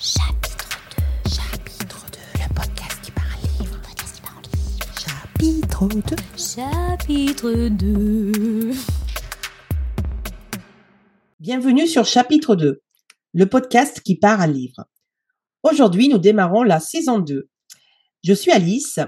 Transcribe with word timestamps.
Chapitre 0.00 0.66
2, 0.96 1.30
chapitre 1.30 2.06
2, 2.10 2.18
le 2.40 2.54
podcast 2.54 3.00
qui 3.02 3.12
parle 3.12 3.38
livre, 3.60 3.76
le 3.76 3.82
podcast 3.86 4.16
qui 4.16 4.22
parle 4.22 4.42
livre. 4.52 4.88
Chapitre 4.98 5.86
2, 5.86 6.16
chapitre 6.36 7.68
2. 7.68 8.72
Bienvenue 11.38 11.86
sur 11.86 12.04
chapitre 12.04 12.56
2, 12.56 12.82
le 13.32 13.46
podcast 13.46 14.00
qui 14.00 14.16
part 14.16 14.40
à 14.40 14.48
livre. 14.48 14.84
Aujourd'hui, 15.62 16.08
nous 16.08 16.18
démarrons 16.18 16.64
la 16.64 16.80
saison 16.80 17.20
2. 17.20 17.48
Je 18.24 18.32
suis 18.32 18.50
Alice 18.50 18.98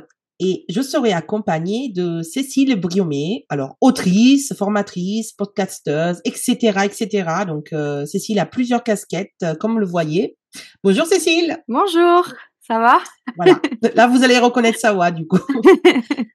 et 0.40 0.64
je 0.68 0.82
serai 0.82 1.12
accompagnée 1.12 1.90
de 1.94 2.22
Cécile 2.22 2.74
Briomé, 2.80 3.46
alors 3.48 3.76
autrice, 3.80 4.52
formatrice, 4.56 5.32
podcasteuse, 5.32 6.20
etc., 6.24 6.80
etc. 6.84 7.28
Donc 7.46 7.72
euh, 7.72 8.04
Cécile 8.04 8.40
a 8.40 8.46
plusieurs 8.46 8.82
casquettes, 8.82 9.30
euh, 9.42 9.54
comme 9.54 9.72
vous 9.72 9.78
le 9.78 9.86
voyez. 9.86 10.36
Bonjour 10.82 11.06
Cécile. 11.06 11.58
Bonjour, 11.68 12.32
ça 12.60 12.78
va? 12.78 12.98
Voilà, 13.36 13.60
là 13.94 14.06
vous 14.06 14.24
allez 14.24 14.38
reconnaître 14.38 14.78
sa 14.78 14.92
voix 14.92 15.10
du 15.10 15.26
coup. 15.26 15.38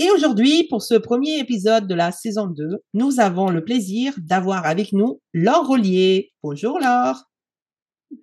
Et 0.00 0.10
aujourd'hui, 0.12 0.64
pour 0.70 0.82
ce 0.82 0.94
premier 0.94 1.40
épisode 1.40 1.88
de 1.88 1.94
la 1.94 2.12
saison 2.12 2.46
2, 2.46 2.84
nous 2.94 3.18
avons 3.18 3.50
le 3.50 3.64
plaisir 3.64 4.12
d'avoir 4.18 4.64
avec 4.64 4.92
nous 4.92 5.20
Laure 5.34 5.66
Rollier. 5.66 6.32
Bonjour 6.42 6.78
Laure. 6.78 7.24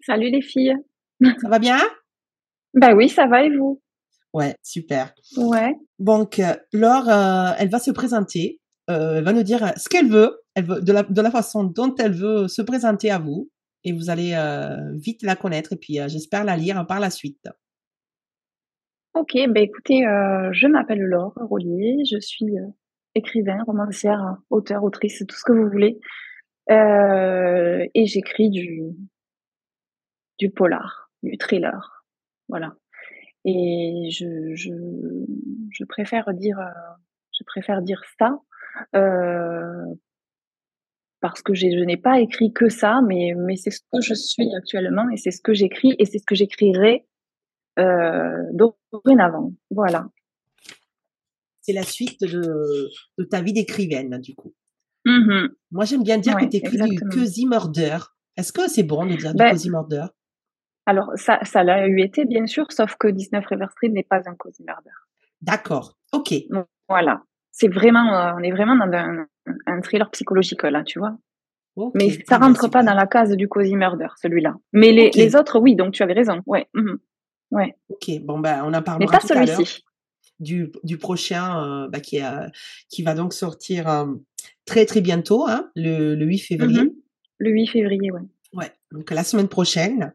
Salut 0.05 0.31
les 0.31 0.41
filles. 0.41 0.75
Ça 1.21 1.49
va 1.49 1.59
bien? 1.59 1.79
Bah 2.73 2.93
oui, 2.95 3.09
ça 3.09 3.27
va 3.27 3.43
et 3.43 3.49
vous? 3.49 3.81
Ouais, 4.35 4.53
super. 4.61 5.13
Ouais. 5.37 5.73
Donc, 5.97 6.39
euh, 6.39 6.57
Laure, 6.73 7.07
euh, 7.07 7.53
elle 7.57 7.69
va 7.69 7.79
se 7.79 7.89
présenter, 7.89 8.59
euh, 8.89 9.19
elle 9.19 9.23
va 9.23 9.31
nous 9.31 9.43
dire 9.43 9.71
ce 9.77 9.87
qu'elle 9.87 10.09
veut, 10.09 10.41
elle 10.55 10.65
veut 10.65 10.81
de, 10.81 10.91
la, 10.91 11.03
de 11.03 11.21
la 11.21 11.31
façon 11.31 11.63
dont 11.63 11.95
elle 11.95 12.11
veut 12.11 12.49
se 12.49 12.61
présenter 12.61 13.09
à 13.11 13.17
vous, 13.17 13.49
et 13.85 13.93
vous 13.93 14.09
allez 14.09 14.33
euh, 14.33 14.91
vite 14.95 15.23
la 15.23 15.37
connaître, 15.37 15.71
et 15.71 15.77
puis 15.77 15.99
j'espère 16.07 16.43
la 16.43 16.57
lire 16.57 16.85
par 16.85 16.99
la 16.99 17.09
suite. 17.11 17.47
Ok, 19.13 19.37
bah 19.47 19.61
écoutez, 19.61 20.01
je 20.01 20.67
m'appelle 20.67 20.99
Laure 20.99 21.31
Rollier, 21.37 22.03
je 22.11 22.19
suis 22.19 22.55
écrivain, 23.15 23.63
romancière, 23.65 24.35
auteur, 24.49 24.83
autrice, 24.83 25.23
tout 25.25 25.35
ce 25.37 25.45
que 25.45 25.53
vous 25.53 25.69
voulez. 25.69 25.97
Et 26.67 28.05
j'écris 28.05 28.49
du, 28.49 28.81
du 30.39 30.49
polar, 30.49 31.09
du 31.23 31.37
thriller. 31.37 32.03
Voilà. 32.49 32.75
Et 33.45 34.09
je, 34.11 34.55
je, 34.55 34.73
je 35.71 35.83
préfère 35.85 36.33
dire, 36.33 36.59
euh, 36.59 36.93
je 37.37 37.43
préfère 37.45 37.81
dire 37.81 38.01
ça, 38.19 38.39
euh, 38.95 39.85
parce 41.21 41.41
que 41.41 41.53
je 41.53 41.83
n'ai 41.85 41.97
pas 41.97 42.19
écrit 42.19 42.51
que 42.51 42.69
ça, 42.69 43.01
mais, 43.07 43.33
mais 43.37 43.55
c'est 43.55 43.71
ce 43.71 43.81
que 43.81 44.01
je 44.01 44.13
suis 44.13 44.49
actuellement 44.55 45.09
et 45.09 45.17
c'est 45.17 45.31
ce 45.31 45.41
que 45.41 45.53
j'écris 45.53 45.95
et 45.99 46.05
c'est 46.05 46.17
ce 46.19 46.25
que 46.25 46.35
j'écrirai 46.35 47.05
euh, 47.79 48.43
dorénavant. 48.91 49.53
Voilà. 49.69 50.07
C'est 51.61 51.73
la 51.73 51.83
suite 51.83 52.21
de, 52.21 52.89
de 53.17 53.23
ta 53.23 53.41
vie 53.41 53.53
d'écrivaine, 53.53 54.19
du 54.19 54.35
coup. 54.35 54.53
Mhm. 55.05 55.49
Moi, 55.71 55.85
j'aime 55.85 56.03
bien 56.03 56.17
dire 56.17 56.35
Ouais, 56.35 56.45
que 56.45 56.49
tu 56.49 56.57
écris 56.57 56.77
du 56.77 56.99
cozy 56.99 57.45
murder. 57.45 57.97
Est-ce 58.37 58.51
que 58.51 58.67
c'est 58.67 58.83
bon 58.83 59.05
de 59.05 59.15
dire 59.15 59.31
du 59.33 59.37
Ben, 59.37 59.51
cozy 59.51 59.69
murder 59.69 60.05
Alors, 60.85 61.11
ça, 61.15 61.39
ça 61.43 61.63
l'a 61.63 61.87
eu 61.87 62.01
été, 62.01 62.25
bien 62.25 62.45
sûr, 62.45 62.71
sauf 62.71 62.95
que 62.97 63.07
19 63.07 63.45
River 63.47 63.65
Street 63.71 63.89
n'est 63.89 64.03
pas 64.03 64.21
un 64.27 64.35
cozy 64.35 64.63
murder. 64.63 64.91
D'accord, 65.41 65.97
ok. 66.11 66.33
Voilà. 66.87 67.23
C'est 67.51 67.67
vraiment, 67.69 68.13
euh, 68.13 68.33
on 68.37 68.43
est 68.43 68.51
vraiment 68.51 68.75
dans 68.75 68.91
un, 68.93 69.25
un 69.65 69.81
thriller 69.81 70.09
psychologique, 70.11 70.63
là, 70.63 70.83
tu 70.83 70.99
vois. 70.99 71.17
Mais 71.93 72.11
ça 72.27 72.37
bien, 72.37 72.47
rentre 72.47 72.69
pas 72.69 72.83
dans 72.83 72.93
la 72.93 73.05
case 73.07 73.31
du 73.35 73.47
cozy 73.47 73.75
murder, 73.75 74.07
celui-là. 74.21 74.55
Mais 74.73 74.91
les, 74.91 75.35
autres, 75.35 75.59
oui, 75.59 75.75
donc 75.75 75.93
tu 75.93 76.03
avais 76.03 76.13
raison. 76.13 76.41
Ouais. 76.45 76.67
mhm. 76.73 76.99
Ouais. 77.51 77.75
Ok, 77.89 78.09
bon, 78.21 78.39
ben, 78.39 78.61
on 78.63 78.67
en 78.67 78.71
Mais 78.71 78.81
parlera 78.81 79.19
pas 79.19 79.33
à 79.33 79.45
l'heure. 79.45 79.55
celui-ci. 79.55 79.83
du, 80.39 80.71
du 80.83 80.97
prochain 80.97 81.63
euh, 81.63 81.87
bah, 81.89 81.99
qui, 81.99 82.21
euh, 82.21 82.47
qui 82.89 83.03
va 83.03 83.13
donc 83.13 83.33
sortir 83.33 84.05
très 84.65 84.85
très 84.85 85.01
bientôt, 85.01 85.47
hein, 85.47 85.69
le, 85.75 86.15
le 86.15 86.25
8 86.25 86.39
février. 86.39 86.81
Mhm. 86.81 86.93
Le 87.37 87.49
8 87.51 87.67
février, 87.67 88.11
ouais. 88.11 88.21
Ouais, 88.53 88.71
donc 88.91 89.11
la 89.11 89.23
semaine 89.23 89.47
prochaine. 89.47 90.13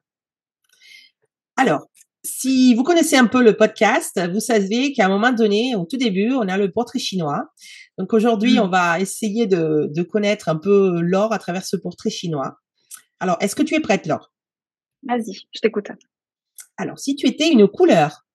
Alors, 1.60 1.87
si 2.25 2.75
vous 2.75 2.82
connaissez 2.82 3.16
un 3.16 3.26
peu 3.26 3.43
le 3.43 3.56
podcast, 3.56 4.21
vous 4.32 4.41
savez 4.41 4.93
qu'à 4.93 5.06
un 5.06 5.09
moment 5.09 5.32
donné, 5.32 5.75
au 5.76 5.84
tout 5.84 5.97
début, 5.97 6.32
on 6.32 6.48
a 6.48 6.56
le 6.59 6.71
portrait 6.71 6.98
chinois. 6.98 7.47
Donc 7.98 8.12
aujourd'hui, 8.12 8.54
Mhm. 8.54 8.60
on 8.60 8.69
va 8.69 9.00
essayer 9.00 9.47
de, 9.47 9.88
de 9.94 10.03
connaître 10.03 10.48
un 10.48 10.56
peu 10.56 11.00
Laure 11.00 11.32
à 11.32 11.38
travers 11.38 11.65
ce 11.65 11.76
portrait 11.76 12.10
chinois. 12.10 12.56
Alors, 13.21 13.37
est-ce 13.41 13.54
que 13.54 13.62
tu 13.62 13.75
es 13.75 13.81
prête, 13.81 14.06
Laure? 14.06 14.32
Vas-y, 15.03 15.34
je 15.53 15.60
t'écoute. 15.60 15.88
Alors, 16.76 16.98
si 16.98 17.15
tu 17.16 17.26
étais 17.26 17.50
une 17.50 17.69
couleur, 17.69 18.27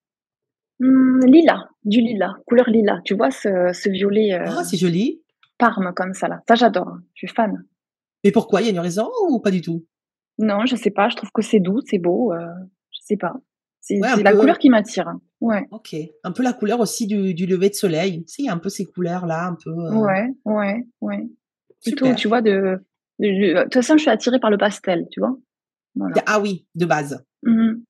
Hum, 0.82 1.22
lilas, 1.26 1.70
du 1.86 2.02
lilas, 2.02 2.34
couleur 2.46 2.70
lilas. 2.70 3.00
Tu 3.06 3.16
vois 3.16 3.32
ce, 3.32 3.72
ce 3.74 3.88
violet 3.90 4.34
euh, 4.34 4.44
ah, 4.46 4.64
c'est 4.66 4.76
joli. 4.78 5.22
parme 5.58 5.94
comme 5.96 6.14
ça 6.14 6.28
là. 6.28 6.42
Ça 6.50 6.56
j'adore. 6.56 6.90
hein. 6.90 7.02
Je 7.14 7.26
suis 7.28 7.34
fan. 7.34 7.64
Mais 8.26 8.32
pourquoi? 8.34 8.62
Il 8.62 8.66
y 8.66 8.68
a 8.68 8.72
une 8.72 8.80
raison 8.80 9.10
ou 9.30 9.40
pas 9.40 9.52
du 9.52 9.62
tout? 9.62 9.86
Non, 10.38 10.66
je 10.66 10.76
sais 10.76 10.92
pas. 10.92 11.08
Je 11.08 11.16
trouve 11.16 11.30
que 11.34 11.42
c'est 11.42 11.62
doux, 11.62 11.80
c'est 11.90 11.98
beau. 11.98 12.34
Euh, 12.34 12.46
je 12.96 13.06
sais 13.06 13.18
pas. 13.18 13.34
C'est 13.82 14.00
Ouais, 14.00 14.24
la 14.24 14.32
peu. 14.32 14.40
couleur 14.40 14.58
qui 14.58 14.70
m'attire. 14.70 15.08
hein. 15.08 15.22
Ouais, 15.42 15.68
Ok, 15.72 15.96
un 16.24 16.32
peu 16.32 16.42
la 16.42 16.54
couleur 16.54 16.80
aussi 16.80 17.06
du, 17.06 17.34
du 17.36 17.46
lever 17.46 17.70
de 17.70 17.76
soleil. 17.76 18.24
Tu 18.26 18.34
sais, 18.34 18.42
il 18.42 18.46
y 18.46 18.50
a 18.50 18.54
un 18.54 18.58
peu 18.58 18.70
ces 18.70 18.86
couleurs-là, 18.86 19.48
un 19.48 19.56
peu. 19.64 19.70
euh, 19.70 19.92
ouais, 19.92 20.28
ouais, 20.46 20.88
ouais. 21.02 21.28
Plutôt, 21.84 22.14
tu 22.16 22.28
vois, 22.28 22.42
de, 22.42 22.80
de, 23.20 23.28
de- 23.28 23.54
de 23.60 23.64
toute 23.66 23.74
façon, 23.76 23.96
je 23.98 24.02
suis 24.02 24.10
attirée 24.10 24.40
par 24.40 24.50
le 24.50 24.58
pastel, 24.58 25.06
tu 25.12 25.20
vois. 25.20 25.38
Voilà. 25.96 26.16
Ah 26.26 26.40
oui, 26.40 26.66
de 26.74 26.86
base. 26.86 27.24
Mhm. 27.44 27.84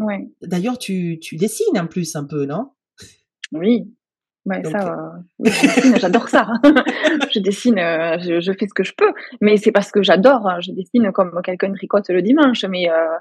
Ouais, 0.00 0.28
D'ailleurs, 0.42 0.76
tu, 0.78 1.18
tu 1.20 1.36
dessines 1.36 1.78
en 1.78 1.86
plus 1.86 2.14
un 2.14 2.24
peu, 2.24 2.44
non? 2.44 2.70
Oui. 3.52 3.90
Ouais, 4.44 4.62
Donc, 4.62 4.72
ça, 4.72 4.92
euh, 4.94 5.18
oui, 5.40 5.50
je 5.50 5.66
dessine, 5.66 5.96
j'adore 5.98 6.28
ça. 6.28 6.46
je 7.32 7.38
dessine, 7.40 7.78
euh, 7.78 8.18
je, 8.20 8.40
je 8.40 8.52
fais 8.52 8.66
ce 8.68 8.74
que 8.74 8.84
je 8.84 8.92
peux, 8.96 9.12
mais 9.40 9.56
c'est 9.56 9.72
parce 9.72 9.90
que 9.90 10.02
j'adore. 10.02 10.46
hein. 10.48 10.60
Je 10.60 10.72
dessine 10.72 11.10
comme 11.12 11.40
quelqu'un 11.42 11.72
tricote 11.72 12.08
le 12.10 12.22
dimanche, 12.22 12.64
mais 12.66 12.88
euh, 12.90 13.16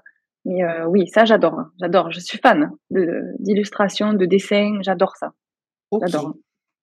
mais 0.47 0.63
euh, 0.63 0.85
oui, 0.88 1.08
ça 1.08 1.25
j'adore, 1.25 1.59
hein. 1.59 1.72
j'adore. 1.80 2.12
Je 2.12 2.19
suis 2.19 2.38
fan 2.40 2.72
de 2.90 3.22
d'illustration, 3.40 4.13
de 4.13 4.25
dessin, 4.25 4.80
j'adore 4.81 5.16
ça. 5.18 5.34
J'adore. 6.06 6.34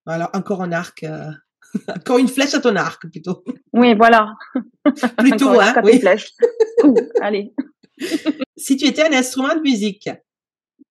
Alors, 0.06 0.30
encore 0.34 0.62
un 0.62 0.72
arc. 0.72 1.02
euh, 1.02 1.30
encore 1.88 2.18
une 2.18 2.28
flèche 2.28 2.54
à 2.54 2.60
ton 2.60 2.76
arc, 2.76 3.08
plutôt. 3.10 3.42
Oui, 3.72 3.94
voilà. 3.94 4.34
Plutôt, 5.18 5.48
Encore 5.48 5.62
hein 5.62 5.72
quatre 5.74 5.86
oui. 5.90 5.98
flèches. 6.00 6.30
Ouh, 6.84 6.94
allez. 7.20 7.52
Si 8.56 8.76
tu 8.76 8.86
étais 8.86 9.02
un 9.02 9.12
instrument 9.12 9.54
de 9.54 9.60
musique, 9.60 10.08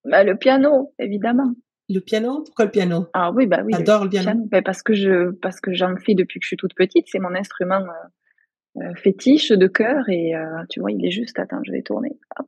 Bah, 0.05 0.23
le 0.23 0.37
piano, 0.37 0.93
évidemment. 0.99 1.53
le 1.89 1.99
piano? 1.99 2.43
Pourquoi 2.43 2.65
le 2.65 2.71
piano? 2.71 3.07
Ah 3.13 3.31
oui, 3.31 3.45
bah 3.47 3.61
oui. 3.65 3.73
le 3.77 4.09
piano 4.09 4.47
Bah, 4.51 4.61
parce 4.61 4.81
que 4.83 4.93
je 4.93 5.31
parce 5.41 5.59
que 5.61 5.73
j'en 5.73 5.95
fais 5.97 6.13
depuis 6.15 6.39
que 6.39 6.43
je 6.45 6.47
suis 6.47 6.57
toute 6.57 6.73
petite. 6.75 7.05
C'est 7.09 7.19
mon 7.19 7.33
instrument 7.35 7.81
euh, 7.81 8.81
euh, 8.83 8.95
fétiche 8.95 9.49
de 9.51 9.67
cœur 9.67 10.07
et 10.09 10.35
euh, 10.35 10.63
tu 10.69 10.79
vois, 10.81 10.91
il 10.91 11.05
est 11.05 11.11
juste. 11.11 11.39
Attends, 11.39 11.61
je 11.65 11.71
vais 11.71 11.81
tourner. 11.83 12.11
Hop. 12.39 12.47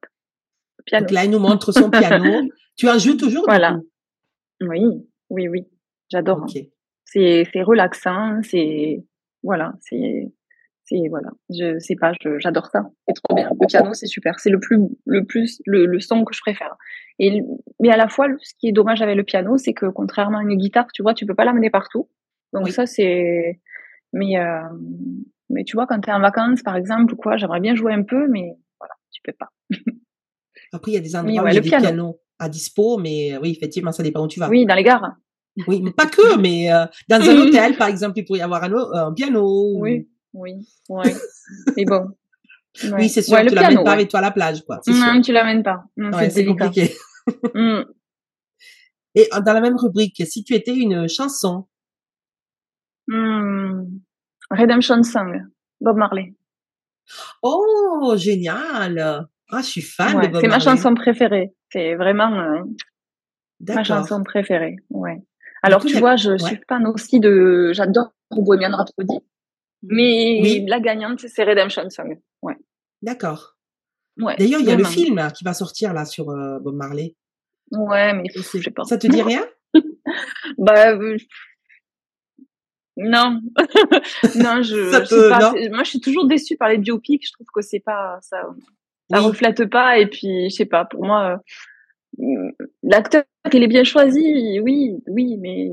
Piano. 0.85 1.06
Donc 1.06 1.12
là, 1.12 1.25
il 1.25 1.31
nous 1.31 1.40
montre 1.40 1.72
son 1.72 1.90
piano. 1.90 2.41
tu 2.78 2.88
en 2.90 2.97
joues 3.00 3.18
toujours 3.18 3.46
Voilà. 3.47 3.79
Oui, 4.62 4.81
oui, 5.29 5.47
oui. 5.47 5.68
J'adore. 6.12 6.46
C'est 7.06 7.47
c'est 7.51 7.62
relaxant. 7.62 8.40
C'est 8.44 9.03
voilà. 9.44 9.74
C'est 9.81 10.31
c'est 10.84 11.07
voilà. 11.09 11.29
Je 11.50 11.79
sais 11.79 11.95
pas. 11.95 12.13
je- 12.22 12.40
J'adore 12.40 12.68
ça. 12.68 12.84
C'est 13.07 13.16
trop 13.24 13.35
bien. 13.35 13.50
Le 13.59 13.68
piano, 13.68 13.94
c'est 13.94 14.06
super. 14.07 14.40
C'est 14.40 14.50
le 14.50 14.59
plus 14.59 14.78
le 15.06 15.25
plus 15.25 15.62
le, 15.66 15.85
le 15.85 16.00
son 16.00 16.24
que 16.25 16.34
je 16.34 16.41
préfère. 16.41 16.75
Et 17.19 17.41
mais 17.81 17.90
à 17.91 17.97
la 17.97 18.07
fois, 18.07 18.28
ce 18.41 18.53
qui 18.59 18.68
est 18.68 18.72
dommage 18.72 19.01
avec 19.01 19.16
le 19.16 19.24
piano, 19.24 19.57
c'est 19.57 19.74
que 19.74 19.85
contrairement 19.88 20.40
à 20.40 20.44
une 20.44 20.56
guitare, 20.57 20.88
tu 20.94 21.01
vois, 21.01 21.13
tu 21.13 21.25
peux 21.25 21.35
pas 21.35 21.45
l'amener 21.45 21.69
partout. 21.69 22.09
Donc 22.53 22.66
Oui. 22.66 22.72
ça, 22.72 22.85
c'est. 22.85 23.59
Mais 24.13 24.38
euh, 24.38 24.62
mais 25.50 25.63
tu 25.63 25.75
vois, 25.75 25.88
quand 25.88 26.00
tu 26.00 26.09
es 26.09 26.13
en 26.13 26.19
vacances, 26.22 26.62
par 26.63 26.75
exemple, 26.75 27.13
ou 27.13 27.18
quoi, 27.18 27.38
j'aimerais 27.38 27.60
bien 27.60 27.75
jouer 27.75 27.94
un 27.94 28.04
peu, 28.04 28.27
mais 28.27 28.54
voilà, 28.80 28.94
tu 29.12 29.21
peux 29.24 29.33
pas. 29.33 29.50
Après, 30.75 30.92
il 30.92 30.95
y 30.95 30.98
a 30.98 31.01
des 31.01 31.16
endroits 31.16 31.31
Oui, 31.31 31.39
où 31.39 31.48
il 31.48 31.54
y 31.56 31.57
a 31.57 31.62
des 31.62 31.69
piano. 31.69 31.83
pianos 31.86 32.19
à 32.39 32.50
dispo, 32.50 32.98
mais 32.98 33.33
euh, 33.33 33.39
oui, 33.42 33.51
effectivement, 33.56 33.92
ça 33.92 34.04
dépend 34.04 34.24
où 34.24 34.27
tu 34.27 34.39
vas. 34.39 34.50
Oui, 34.50 34.66
dans 34.66 34.75
les 34.75 34.83
gares. 34.83 35.13
Oui, 35.68 35.81
mais 35.81 35.92
pas 35.92 36.06
que, 36.06 36.38
mais 36.39 36.72
euh, 36.72 36.86
dans 37.10 37.22
un 37.22 37.38
hôtel, 37.48 37.77
par 37.77 37.88
exemple, 37.88 38.19
il 38.19 38.25
pourrait 38.25 38.39
y 38.39 38.42
avoir 38.42 38.63
un, 38.63 39.13
piano. 39.13 39.42
ou- 39.44 39.81
Oui, 39.81 40.07
oui, 40.33 40.54
ouais. 40.89 41.13
mais 41.77 41.86
bon. 41.86 42.07
Ouais. 42.83 42.92
Oui, 43.04 43.07
c'est 43.10 43.22
sûr, 43.22 43.36
Ouais, 43.36 43.45
tu 43.48 43.56
l'amènes 43.56 43.86
pas 43.86 43.94
avec 43.94 44.10
toi 44.10 44.19
à 44.19 44.22
la 44.24 44.31
plage, 44.31 44.66
quoi. 44.66 44.81
Non, 44.88 45.13
sûr. 45.13 45.22
tu 45.24 45.31
l'amènes 45.31 45.63
pas. 45.63 45.86
C'est 46.30 46.44
compliqué. 46.45 46.94
Mm. 47.54 47.83
Et 49.16 49.30
euh, 49.33 49.39
dans 49.39 49.54
la 49.54 49.62
même 49.62 49.77
rubrique, 49.77 50.22
si 50.27 50.44
tu 50.44 50.54
étais 50.56 50.75
une 50.75 51.07
chanson, 51.07 51.68
Mm. 53.07 53.83
Redemption 54.51 55.04
Song, 55.04 55.42
Bob 55.80 55.95
Marley. 55.95 56.33
oh, 57.42 58.16
génial. 58.18 59.25
Ah, 59.51 59.62
je 59.62 59.68
suis 59.68 59.81
fan 59.81 60.15
Ouais, 60.18 60.27
de 60.27 60.31
Bob 60.33 60.42
c'est 60.42 60.47
ma 60.47 60.59
chanson 60.59 60.94
préférée. 60.95 61.53
C'est 61.71 61.95
vraiment 61.95 62.33
euh, 62.39 62.63
ma 63.68 63.83
chanson 63.83 64.24
préférée. 64.24 64.75
Ouais. 64.89 65.21
Alors 65.63 65.81
coup, 65.81 65.88
tu 65.88 65.97
vois, 66.00 66.15
je 66.15 66.31
ouais. 66.31 66.38
suis 66.39 66.59
fan 66.68 66.86
aussi 66.88 67.19
de. 67.19 67.71
J'adore 67.74 68.13
Bohemian 68.31 68.75
Rhapsody, 68.75 69.19
mais 69.83 70.39
Oui. 70.42 70.65
la 70.68 70.80
gagnante 70.80 71.19
c'est 71.19 71.44
Redemption 71.44 71.89
Song. 71.89 72.19
Ouais. 72.42 72.56
D'accord. 73.01 73.56
Ouais. 74.18 74.36
D'ailleurs, 74.39 74.62
il 74.62 74.68
y 74.68 74.71
a 74.71 74.75
le 74.75 74.83
film 74.83 75.18
là, 75.18 75.30
qui 75.31 75.44
va 75.44 75.53
sortir 75.53 75.94
là 75.94 76.06
sur 76.06 76.30
euh, 76.30 76.59
Bob 76.59 76.75
Marley. 76.75 77.15
Ouais, 77.71 78.13
mais 78.13 78.30
je 78.33 78.41
sais 78.41 78.71
pas. 78.71 78.83
Ça 78.83 78.98
te 78.98 79.07
dit 79.07 79.21
rien? 79.21 79.45
Bah, 80.57 80.91
euh, 80.94 81.18
non, 82.98 83.41
non, 84.36 84.62
je, 84.62 84.86
je 84.86 84.91
sais 84.91 85.15
te- 85.15 85.30
pas, 85.30 85.39
non? 85.51 85.69
moi, 85.71 85.83
je 85.83 85.89
suis 85.89 86.00
toujours 86.00 86.27
déçue 86.27 86.56
par 86.56 86.69
les 86.69 86.77
biopics. 86.77 87.25
Je 87.27 87.33
trouve 87.33 87.48
que 87.53 87.62
c'est 87.62 87.81
pas, 87.81 88.18
ça, 88.21 88.44
ça 89.10 89.19
Oui. 89.19 89.25
reflète 89.28 89.66
pas. 89.69 89.98
Et 90.00 90.07
puis, 90.07 90.50
je 90.50 90.56
sais 90.56 90.66
pas, 90.66 90.86
pour 90.86 91.06
moi, 91.06 91.42
euh, 92.19 92.52
l'acteur, 92.84 93.24
qu'il 93.52 93.63
est 93.63 93.68
bien 93.68 93.84
choisi, 93.84 94.60
oui, 94.62 94.96
oui, 95.07 95.38
mais 95.38 95.72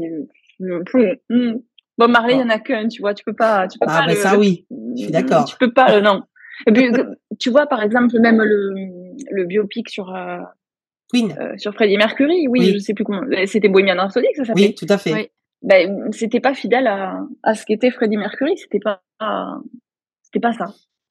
euh, 0.62 0.82
euh, 0.94 1.14
hmm. 1.30 1.58
Bon, 1.98 2.08
Marley, 2.08 2.34
il 2.34 2.40
y 2.40 2.42
en 2.42 2.48
a 2.48 2.58
qu'un, 2.58 2.88
tu 2.88 3.00
vois, 3.02 3.14
tu 3.14 3.22
peux 3.24 3.34
pas, 3.34 3.68
tu 3.68 3.78
peux 3.78 3.86
Ah, 3.88 4.00
pas 4.00 4.06
ben 4.06 4.14
le, 4.14 4.20
ça, 4.20 4.32
le- 4.32 4.38
oui. 4.38 4.66
Je 4.96 5.02
suis 5.04 5.12
d'accord. 5.12 5.44
Tu 5.44 5.56
peux 5.58 5.72
pas, 5.72 6.00
non. 6.00 6.22
Et 6.66 6.72
puis, 6.72 6.90
tu 7.38 7.50
vois, 7.50 7.66
par 7.66 7.82
exemple, 7.82 8.18
même 8.18 8.40
le, 8.42 8.72
le 9.30 9.44
biopic 9.44 9.88
sur, 9.90 10.14
euh, 10.14 10.38
Queen. 11.12 11.34
euh, 11.38 11.56
sur 11.58 11.74
Freddie 11.74 11.96
Mercury, 11.98 12.46
oui, 12.48 12.60
Oui. 12.60 12.72
je 12.74 12.78
sais 12.78 12.94
plus 12.94 13.04
comment, 13.04 13.22
c'était 13.46 13.68
Bohemian 13.68 13.96
Rhapsody 13.96 14.26
que 14.32 14.38
ça 14.38 14.44
s'appelait 14.46 14.68
Oui, 14.68 14.74
tout 14.74 14.86
à 14.88 14.96
fait. 14.98 15.12
Oui. 15.12 15.28
ben, 15.62 16.10
c'était 16.12 16.40
pas 16.40 16.54
fidèle 16.54 16.86
à, 16.86 17.20
à 17.42 17.54
ce 17.54 17.66
qu'était 17.66 17.90
Freddie 17.90 18.16
Mercury, 18.16 18.56
c'était 18.56 18.80
pas, 18.80 19.02
c'était 20.22 20.40
pas 20.40 20.52
ça. 20.54 20.66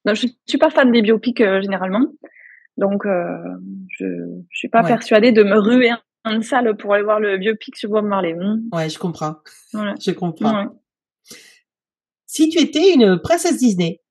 Donc, 0.06 0.16
je 0.16 0.28
suis 0.48 0.58
pas 0.58 0.70
fan 0.70 0.92
des 0.92 1.02
biopics 1.02 1.42
euh, 1.42 1.62
généralement, 1.62 2.06
donc 2.78 3.06
euh, 3.06 3.38
je, 3.90 4.06
je 4.50 4.58
suis 4.58 4.70
pas 4.70 4.82
Ouais. 4.82 4.88
persuadée 4.88 5.32
de 5.32 5.44
me 5.44 5.58
ruer 5.60 5.92
en 6.26 6.32
une 6.32 6.42
salle 6.44 6.76
pour 6.78 6.94
aller 6.94 7.04
voir 7.04 7.20
le 7.20 7.38
biopic 7.38 7.76
sur 7.76 7.90
Bob 7.90 8.06
Marley. 8.06 8.34
Hmm, 8.34 8.68
Ouais, 8.74 8.90
je 8.90 8.98
comprends. 9.00 9.36
voilà. 9.74 9.94
Je 10.04 10.12
comprends. 10.12 10.64
Ouais. 10.66 10.70
Si 12.26 12.50
tu 12.50 12.60
étais 12.60 12.94
une 12.94 13.20
princesse 13.20 13.58
Disney, 13.58 14.02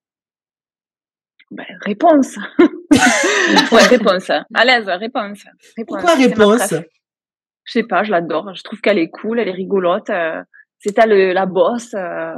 Ben, 1.50 1.66
réponse. 1.80 2.36
ouais, 3.72 3.82
réponse. 3.88 4.30
À 4.30 4.64
l'aise, 4.64 4.86
réponse. 4.86 5.42
réponse. 5.76 5.86
pourquoi 5.88 6.14
réponse? 6.14 6.74
Je 7.64 7.72
sais 7.72 7.82
pas, 7.82 8.04
je 8.04 8.10
l'adore. 8.12 8.54
Je 8.54 8.62
trouve 8.62 8.80
qu'elle 8.80 8.98
est 8.98 9.10
cool, 9.10 9.40
elle 9.40 9.48
est 9.48 9.52
rigolote. 9.52 10.10
euh, 10.10 10.42
c'est 10.78 10.96
elle 10.98 11.10
le- 11.10 11.32
la 11.32 11.46
bosse. 11.46 11.94
euh, 11.94 12.34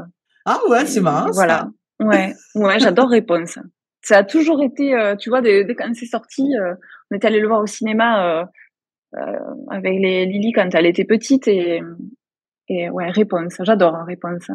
Ah 0.47 0.59
ouais, 0.69 0.87
c'est 0.87 1.01
marrant. 1.01 1.31
Voilà. 1.33 1.69
Ouais, 2.03 2.35
ouais, 2.55 2.79
j'adore 2.79 3.09
Réponse. 3.09 3.59
Ça 4.03 4.19
a 4.19 4.25
toujours 4.25 4.63
été, 4.63 4.95
euh, 4.95 5.15
tu 5.17 5.31
vois, 5.31 5.41
dès, 5.41 5.65
dès 5.65 5.75
quand 5.75 5.93
c'est 5.95 6.07
sorti, 6.07 6.57
euh, 6.57 6.75
on 7.11 7.17
est 7.17 7.25
allé 7.25 7.39
le 7.39 7.47
voir 7.47 7.61
au 7.61 7.67
cinéma 7.67 8.47
euh, 9.17 9.39
avec 9.71 10.01
les 10.01 10.27
Lily 10.27 10.53
quand 10.53 10.69
elle 10.75 10.87
était 10.87 11.05
petite 11.05 11.47
et, 11.47 11.81
et 12.69 12.91
ouais, 12.91 13.11
Réponse. 13.11 13.55
J'adore 13.61 13.95
hein, 13.95 14.05
Réponse. 14.07 14.51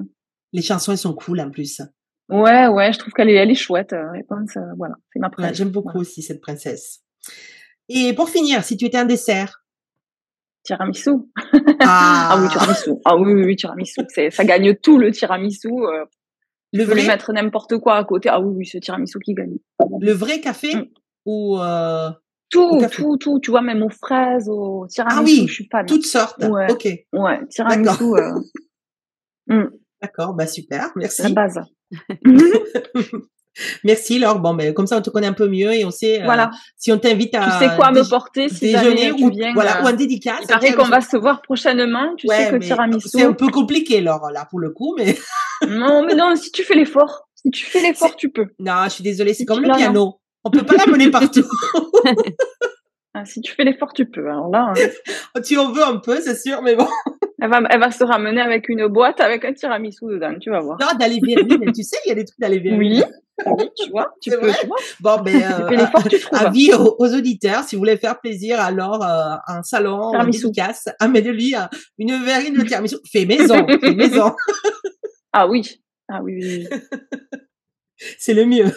Les 0.54 0.62
chansons, 0.62 0.92
elles 0.92 0.98
sont 0.98 1.14
cool 1.14 1.40
en 1.40 1.50
plus. 1.50 1.82
Ouais, 2.30 2.68
ouais, 2.68 2.92
je 2.92 3.00
trouve 3.00 3.14
qu'elle 3.14 3.30
est, 3.30 3.36
elle 3.36 3.52
est 3.52 3.56
chouette. 3.56 3.96
Réponse, 4.14 4.58
voilà, 4.78 4.96
c'est 5.14 5.20
ma 5.20 5.28
Ouais, 5.28 5.32
préférée. 5.32 5.54
J'aime 5.56 5.70
beaucoup 5.70 6.00
aussi 6.00 6.22
cette 6.22 6.42
princesse. 6.42 7.02
Et 7.90 8.14
pour 8.14 8.30
finir, 8.30 8.64
si 8.64 8.76
tu 8.76 8.86
étais 8.86 8.98
un 8.98 9.06
dessert? 9.06 9.64
Tiramisu. 10.64 11.12
Ah, 11.80 12.30
Ah 12.32 12.40
oui, 12.42 12.50
tiramisu. 12.50 12.92
Ah 13.06 13.16
oui, 13.16 13.34
oui, 13.34 13.44
oui, 13.46 13.56
tiramisu. 13.56 14.02
Ça 14.30 14.44
gagne 14.44 14.76
tout 14.76 14.98
le 14.98 15.12
tiramisu. 15.12 15.70
Euh, 15.70 16.04
le 16.74 16.86
peux 16.86 16.94
lui 16.94 17.02
vrai, 17.02 17.08
mettre 17.08 17.32
n'importe 17.34 17.78
quoi 17.78 17.96
à 17.96 18.04
côté. 18.04 18.30
Ah 18.30 18.40
oui, 18.40 18.54
oui, 18.58 18.66
c'est 18.66 18.80
tiramisu 18.80 19.20
qui 19.20 19.34
gagne. 19.34 19.58
le 20.00 20.12
vrai 20.12 20.40
café 20.42 20.76
Mm. 20.76 20.86
ou 21.26 21.60
euh, 21.60 22.10
Tout, 22.50 22.78
café? 22.80 23.02
tout, 23.04 23.18
tout. 23.18 23.40
Tu 23.40 23.52
vois, 23.52 23.62
même 23.62 23.84
aux 23.84 23.90
fraises, 23.90 24.48
au 24.50 24.88
tiramisu, 24.88 25.20
Ah 25.20 25.24
oui, 25.24 25.48
je 25.48 25.54
suis 25.54 25.68
fan. 25.72 25.86
toutes 25.86 26.06
sortes. 26.06 26.44
Ouais. 26.44 26.72
Ok, 26.72 26.88
Ouais, 27.14 27.46
tiramisu, 27.48 28.04
euh, 28.04 28.40
mm, 29.48 29.70
d'accord, 30.02 30.34
bah 30.34 30.48
super, 30.48 30.88
la 30.96 31.02
merci. 31.02 31.34
base. 31.34 31.60
Merci 33.84 34.20
Laure. 34.20 34.40
Bon, 34.40 34.54
ben 34.54 34.74
comme 34.74 34.88
ça 34.88 34.98
on 34.98 35.02
te 35.02 35.10
connaît 35.10 35.28
un 35.28 35.34
peu 35.34 35.48
mieux 35.48 35.72
et 35.74 35.86
on 35.86 35.92
sait 35.92 36.22
euh, 36.22 36.46
si 36.76 36.92
on 36.92 36.98
t'invite 37.00 37.34
à 37.36 37.46
tu 37.46 37.66
sais 37.66 37.76
quoi 37.76 37.92
me 37.92 38.08
porter 38.10 38.50
si 38.50 38.72
déjeuner 38.72 39.12
ou 39.12 39.30
viens. 39.30 39.54
voilà 39.54 39.80
euh, 39.80 39.84
ou 39.84 39.88
un 39.88 39.94
dédicace. 39.94 40.40
il 40.42 40.48
paraît 40.48 40.74
qu'on 40.74 40.86
va 40.86 41.02
se 41.02 41.18
voir 41.18 41.42
prochainement. 41.42 42.16
Tu 42.16 42.28
Ouais, 42.28 42.46
sais 42.46 42.52
que 42.52 42.56
tiramisu. 42.58 43.10
c'est 43.10 43.24
un 43.24 43.34
peu 43.34 43.48
compliqué 43.50 44.02
Laure 44.02 44.30
là 44.32 44.46
pour 44.50 44.60
le 44.60 44.70
coup, 44.72 44.96
mais 44.98 45.18
Non, 45.68 46.04
mais 46.06 46.14
non, 46.16 46.36
si 46.36 46.52
tu 46.52 46.64
fais 46.64 46.76
l'effort, 46.76 47.28
si 47.36 47.50
tu 47.52 47.66
fais 47.66 47.82
l'effort, 47.82 48.16
tu 48.16 48.30
peux. 48.30 48.48
non, 48.60 48.84
je 48.86 48.90
suis 48.90 49.04
désolée, 49.04 49.34
c'est 49.34 49.40
Si 49.40 49.46
comme 49.46 49.62
le 49.62 49.68
non, 49.68 49.74
non. 49.74 49.78
piano. 49.80 50.20
On 50.44 50.50
peut 50.52 50.64
pas 50.64 50.76
l'amener 50.76 51.10
partout. 51.12 51.44
Ah, 53.14 53.26
Si 53.26 53.42
tu 53.42 53.52
fais 53.54 53.64
l'effort, 53.64 53.94
tu 53.94 54.06
peux. 54.06 54.30
Alors 54.30 54.50
là, 54.50 54.74
hein, 54.78 55.42
tu 55.42 55.58
en 55.58 55.72
veux 55.72 55.84
un 55.84 55.98
peu, 55.98 56.22
c'est 56.22 56.38
sûr, 56.40 56.62
mais 56.62 56.76
bon. 56.76 56.88
Elle 57.42 57.50
va, 57.50 57.62
elle 57.70 57.80
va 57.80 57.92
se 57.92 58.04
ramener 58.04 58.42
avec 58.42 58.68
une 58.70 58.88
boîte 58.88 59.20
avec 59.22 59.46
un 59.46 59.54
tiramisu 59.54 60.06
dedans. 60.06 60.34
Tu 60.40 60.50
vas 60.50 60.60
voir. 60.62 60.78
Non, 60.80 60.88
d'aller 61.00 61.20
verrine, 61.26 61.72
tu 61.74 61.84
sais, 61.84 61.98
il 62.06 62.10
y 62.10 62.12
a 62.12 62.16
des 62.16 62.26
trucs 62.26 62.40
d'aller. 62.40 62.62
Oui, 62.78 63.04
oui, 63.46 63.70
tu 63.78 63.90
vois, 63.92 64.12
tu 64.22 64.32
peux, 64.32 64.52
tu 64.60 64.66
vois. 64.66 64.78
Bon, 65.00 65.22
ben, 65.22 65.36
euh, 65.44 65.86
avis 66.34 66.74
aux, 66.74 66.96
aux 66.98 67.14
auditeurs, 67.14 67.64
si 67.64 67.76
vous 67.76 67.82
voulez 67.82 67.98
faire 67.98 68.20
plaisir, 68.20 68.60
alors 68.60 69.04
euh, 69.06 69.36
un 69.48 69.62
salon, 69.62 70.08
un 70.08 70.12
Tiramisu. 70.12 70.42
dédicace, 70.48 70.90
amenez-lui 71.00 71.54
un- 71.56 71.70
une 72.00 72.24
verrine 72.24 72.56
de 72.56 72.64
tiramisu. 72.64 72.96
Fait 73.12 73.26
maison, 73.26 73.68
fait 73.80 73.94
maison, 73.94 74.34
Ah 75.34 75.48
oui, 75.48 75.80
ah 76.10 76.20
oui, 76.24 76.34
oui, 76.42 76.68
oui. 76.72 76.80
c'est 78.18 78.34
le 78.34 78.46
mieux. 78.46 78.72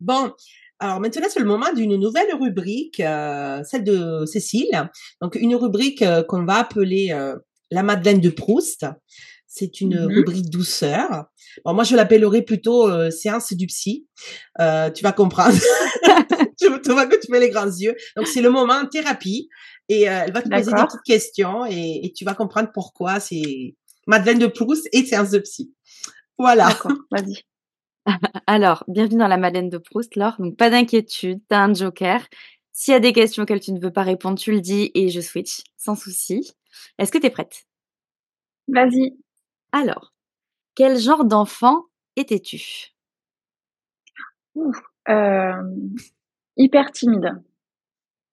Bon, 0.00 0.32
alors 0.80 0.98
maintenant 1.00 1.26
c'est 1.30 1.40
le 1.40 1.46
moment 1.46 1.72
d'une 1.74 1.96
nouvelle 1.96 2.34
rubrique, 2.34 3.00
euh, 3.00 3.62
celle 3.64 3.84
de 3.84 4.24
Cécile. 4.26 4.90
Donc 5.22 5.34
une 5.36 5.54
rubrique 5.56 6.02
euh, 6.02 6.22
qu'on 6.22 6.44
va 6.44 6.56
appeler 6.56 7.08
euh, 7.12 7.36
la 7.70 7.82
Madeleine 7.82 8.20
de 8.20 8.30
Proust. 8.30 8.86
C'est 9.52 9.80
une 9.80 9.98
Mhm. 10.06 10.12
rubrique 10.16 10.48
douceur. 10.50 11.24
Bon, 11.64 11.74
moi 11.74 11.82
je 11.84 11.96
l'appellerai 11.96 12.42
plutôt 12.42 12.88
euh, 12.88 13.10
séance 13.10 13.52
du 13.52 13.66
psy. 13.66 14.06
Euh, 14.60 14.90
tu 14.90 15.02
vas 15.02 15.12
comprendre. 15.12 15.58
tu, 16.60 16.66
tu 16.82 16.92
vois 16.92 17.06
que 17.06 17.16
tu 17.20 17.26
fais 17.32 17.40
les 17.40 17.50
grands 17.50 17.66
yeux. 17.66 17.94
Donc 18.16 18.26
c'est 18.28 18.42
le 18.42 18.50
moment 18.50 18.86
thérapie 18.86 19.48
et 19.88 20.08
euh, 20.08 20.22
elle 20.24 20.32
va 20.32 20.42
te 20.42 20.48
poser 20.48 20.70
des 20.70 20.86
petites 20.86 21.02
questions 21.04 21.66
et, 21.66 22.00
et 22.04 22.12
tu 22.12 22.24
vas 22.24 22.34
comprendre 22.34 22.70
pourquoi 22.72 23.18
c'est 23.20 23.74
Madeleine 24.06 24.38
de 24.38 24.46
Proust 24.46 24.88
et 24.92 25.04
séance 25.04 25.30
de 25.30 25.40
psy. 25.40 25.74
Voilà. 26.38 26.68
Vas-y. 27.10 27.42
Alors, 28.46 28.84
bienvenue 28.88 29.18
dans 29.18 29.28
la 29.28 29.36
Madeleine 29.36 29.68
de 29.68 29.78
Proust, 29.78 30.16
Laure. 30.16 30.36
Donc, 30.38 30.56
pas 30.56 30.70
d'inquiétude, 30.70 31.40
t'as 31.48 31.62
un 31.64 31.74
joker. 31.74 32.26
S'il 32.72 32.92
y 32.92 32.96
a 32.96 33.00
des 33.00 33.12
questions 33.12 33.42
auxquelles 33.42 33.60
tu 33.60 33.72
ne 33.72 33.80
veux 33.80 33.92
pas 33.92 34.02
répondre, 34.02 34.38
tu 34.38 34.52
le 34.52 34.60
dis 34.60 34.90
et 34.94 35.08
je 35.10 35.20
switch, 35.20 35.62
sans 35.76 35.94
souci. 35.96 36.52
Est-ce 36.98 37.12
que 37.12 37.18
t'es 37.18 37.30
prête? 37.30 37.66
Vas-y. 38.68 39.18
Alors, 39.72 40.14
quel 40.76 40.98
genre 40.98 41.24
d'enfant 41.24 41.86
étais-tu? 42.16 42.94
Euh, 45.08 45.62
hyper 46.56 46.90
timide. 46.92 47.42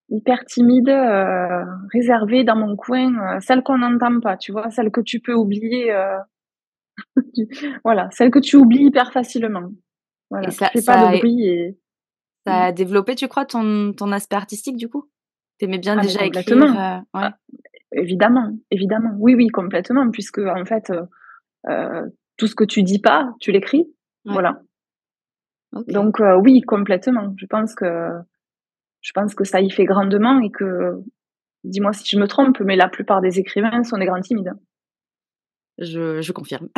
Hyper 0.09 0.45
timide, 0.45 0.89
euh, 0.89 1.63
réservée 1.93 2.43
dans 2.43 2.55
mon 2.55 2.75
coin, 2.77 3.36
euh, 3.36 3.39
celle 3.41 3.62
qu'on 3.63 3.79
n'entend 3.79 4.19
pas, 4.21 4.38
tu 4.38 4.51
vois, 4.53 4.69
celle 4.71 4.91
que 4.91 5.01
tu 5.01 5.19
peux 5.19 5.33
oublier. 5.33 5.91
Voilà, 7.83 8.09
celle 8.11 8.31
que 8.31 8.39
tu 8.39 8.55
oublies 8.57 8.85
hyper 8.85 9.11
facilement. 9.11 9.71
Voilà, 10.29 10.49
Et 10.49 10.51
ça- 10.51 10.69
ça 10.73 10.93
pas 10.93 11.07
a- 11.07 11.13
de 11.13 11.17
bruit 11.19 11.47
et 11.47 11.77
Ça 12.45 12.63
a 12.65 12.71
développé, 12.71 13.15
tu 13.15 13.27
crois, 13.27 13.45
ton, 13.45 13.93
ton 13.93 14.11
aspect 14.11 14.35
artistique 14.37 14.77
du 14.77 14.87
coup? 14.89 15.09
T'aimais 15.59 15.79
bien 15.79 15.97
Ah, 15.97 16.01
déjà 16.01 16.23
écrire 16.25 16.57
euh, 16.63 16.97
ouais. 16.97 17.03
Ah, 17.13 17.37
évidemment, 17.91 18.51
évidemment. 18.71 19.11
Oui, 19.19 19.35
oui, 19.35 19.47
complètement, 19.47 20.09
puisque 20.11 20.39
en 20.39 20.63
fait, 20.65 20.89
euh, 20.91 21.03
euh, 21.69 22.05
tout 22.37 22.47
ce 22.47 22.55
que 22.55 22.63
tu 22.63 22.83
dis 22.83 22.99
pas, 22.99 23.33
tu 23.39 23.51
l'écris. 23.51 23.79
Ouais. 24.25 24.33
Voilà. 24.33 24.61
Donc 25.87 26.19
euh, 26.21 26.37
oui, 26.37 26.61
complètement. 26.61 27.33
Je 27.37 27.45
pense 27.45 27.75
que 27.75 28.09
je 29.01 29.11
pense 29.13 29.35
que 29.35 29.43
ça 29.43 29.59
y 29.61 29.69
fait 29.69 29.85
grandement 29.85 30.39
et 30.39 30.49
que 30.51 31.01
dis-moi 31.63 31.91
si 31.93 32.07
je 32.07 32.19
me 32.19 32.27
trompe, 32.27 32.59
mais 32.61 32.75
la 32.75 32.87
plupart 32.87 33.21
des 33.21 33.39
écrivains 33.39 33.83
sont 33.83 33.97
des 33.97 34.05
grands 34.05 34.21
timides. 34.21 34.53
Je, 35.79 36.22
je 36.22 36.31
confirme. 36.31 36.69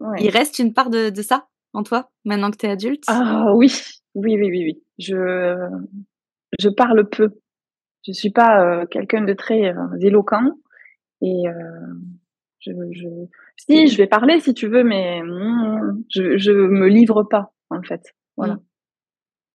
Ouais. 0.00 0.16
Il 0.20 0.30
reste 0.30 0.58
une 0.58 0.74
part 0.74 0.90
de, 0.90 1.10
de 1.10 1.22
ça 1.22 1.46
en 1.72 1.84
toi, 1.84 2.10
maintenant 2.24 2.50
que 2.50 2.56
t'es 2.56 2.68
adulte? 2.68 3.04
Ah 3.06 3.52
oui, 3.54 3.72
oui, 4.16 4.34
oui, 4.36 4.48
oui, 4.50 4.64
oui. 4.64 4.82
Je 4.98 5.54
je 6.58 6.68
parle 6.68 7.08
peu. 7.08 7.28
Je 8.04 8.12
suis 8.12 8.30
pas 8.30 8.60
euh, 8.64 8.86
quelqu'un 8.86 9.22
de 9.24 9.32
très 9.34 9.66
euh, 9.66 9.76
éloquent 10.00 10.50
et 11.22 11.46
euh, 11.46 11.52
je, 12.58 12.72
je 12.90 13.06
si 13.56 13.86
je 13.86 13.96
vais 13.98 14.08
parler 14.08 14.40
si 14.40 14.52
tu 14.52 14.66
veux, 14.66 14.82
mais 14.82 15.22
mm, 15.22 16.02
je 16.12 16.38
je 16.38 16.50
me 16.50 16.88
livre 16.88 17.22
pas 17.22 17.52
en 17.70 17.82
fait. 17.82 18.02
Voilà. 18.36 18.58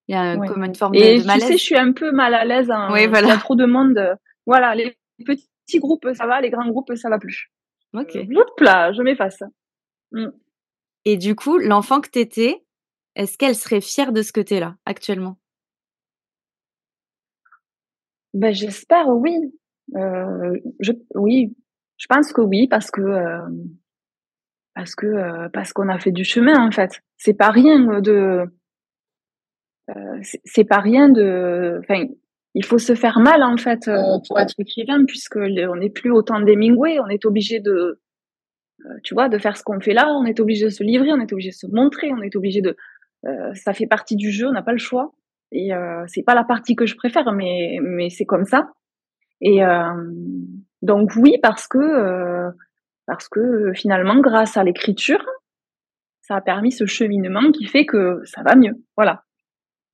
Il 0.07 0.15
y 0.15 0.17
a 0.17 0.37
Ouais. 0.37 0.47
comme 0.47 0.63
une 0.63 0.75
forme 0.75 0.95
Et 0.95 0.99
de, 0.99 1.17
de 1.17 1.21
tu 1.21 1.27
malaise. 1.27 1.43
sais, 1.47 1.57
je 1.57 1.63
suis 1.63 1.77
un 1.77 1.91
peu 1.91 2.11
mal 2.13 2.33
à 2.33 2.45
l'aise. 2.45 2.71
Hein, 2.71 2.89
Oui, 2.93 3.07
voilà. 3.07 3.27
Il 3.27 3.29
y 3.29 3.33
a 3.33 3.37
trop 3.37 3.55
de 3.55 3.65
monde. 3.65 3.99
Voilà, 4.45 4.73
les 4.75 4.95
petits 5.25 5.49
groupes, 5.79 6.07
ça 6.13 6.27
va, 6.27 6.41
les 6.41 6.49
grands 6.49 6.67
groupes, 6.69 6.93
ça 6.95 7.09
va 7.09 7.19
plus. 7.19 7.51
Ok. 7.93 8.15
Hop 8.35 8.59
là, 8.59 8.91
je 8.93 9.01
m'efface. 9.01 9.43
Et 11.05 11.17
du 11.17 11.35
coup, 11.35 11.57
l'enfant 11.57 12.01
que 12.01 12.09
t'étais, 12.09 12.63
est-ce 13.15 13.37
qu'elle 13.37 13.55
serait 13.55 13.81
fière 13.81 14.11
de 14.13 14.21
ce 14.21 14.31
que 14.31 14.41
t'es 14.41 14.59
là 14.59 14.75
actuellement? 14.85 15.37
Ben, 18.33 18.53
j'espère, 18.53 19.07
oui. 19.09 19.37
Euh, 19.95 20.57
je, 20.79 20.91
oui, 21.15 21.55
je 21.97 22.05
pense 22.07 22.31
que 22.33 22.41
oui, 22.41 22.67
parce 22.67 22.89
que 22.89 23.01
euh, 23.01 23.39
parce 24.73 24.95
que 24.95 25.05
euh, 25.05 25.49
parce 25.49 25.71
qu'on 25.73 25.89
a 25.89 25.99
fait 25.99 26.11
du 26.11 26.23
chemin 26.23 26.65
en 26.65 26.71
fait. 26.71 27.01
C'est 27.17 27.35
pas 27.35 27.51
rien 27.51 27.99
de 28.01 28.45
euh, 29.89 30.19
c'est- 30.23 30.41
c'est 30.45 30.63
pas 30.63 30.79
rien 30.79 31.09
de. 31.09 31.79
Enfin, 31.83 32.05
il 32.55 32.65
faut 32.65 32.77
se 32.77 32.95
faire 32.95 33.19
mal 33.19 33.43
en 33.43 33.57
fait 33.57 33.87
euh, 33.87 34.19
pour 34.27 34.39
être 34.39 34.53
écrivain 34.59 35.05
puisque 35.05 35.37
on 35.37 35.75
n'est 35.75 35.89
plus 35.89 36.11
autant 36.11 36.39
d'Hemingway, 36.39 36.99
on 36.99 37.07
est 37.07 37.25
obligé 37.25 37.59
de 37.59 37.99
euh, 38.85 38.89
tu 39.03 39.13
vois 39.13 39.29
de 39.29 39.37
faire 39.37 39.57
ce 39.57 39.63
qu'on 39.63 39.79
fait 39.79 39.93
là, 39.93 40.07
on 40.09 40.25
est 40.25 40.39
obligé 40.39 40.65
de 40.65 40.69
se 40.69 40.83
livrer, 40.83 41.11
on 41.11 41.19
est 41.19 41.31
obligé 41.31 41.49
de 41.49 41.55
se 41.55 41.67
montrer, 41.67 42.11
on 42.11 42.21
est 42.21 42.35
obligé 42.35 42.61
de 42.61 42.75
euh, 43.25 43.53
ça 43.53 43.73
fait 43.73 43.87
partie 43.87 44.15
du 44.15 44.31
jeu, 44.31 44.47
on 44.47 44.51
n'a 44.51 44.61
pas 44.61 44.73
le 44.73 44.77
choix 44.77 45.13
et 45.51 45.69
c'est 46.07 46.23
pas 46.23 46.33
la 46.33 46.43
partie 46.43 46.75
que 46.75 46.87
je 46.87 46.95
préfère 46.95 47.31
mais 47.31 47.77
mais 47.79 48.09
c'est 48.09 48.25
comme 48.25 48.45
ça. 48.45 48.69
Et 49.39 49.59
donc 50.81 51.11
oui 51.15 51.37
parce 51.43 51.67
que 51.67 52.49
parce 53.05 53.29
que 53.29 53.71
finalement 53.73 54.19
grâce 54.19 54.57
à 54.57 54.63
l'écriture, 54.63 55.23
ça 56.21 56.37
a 56.37 56.41
permis 56.41 56.71
ce 56.71 56.87
cheminement 56.87 57.51
qui 57.51 57.65
fait 57.65 57.85
que 57.85 58.21
ça 58.25 58.41
va 58.41 58.55
mieux. 58.55 58.73
Voilà. 58.97 59.25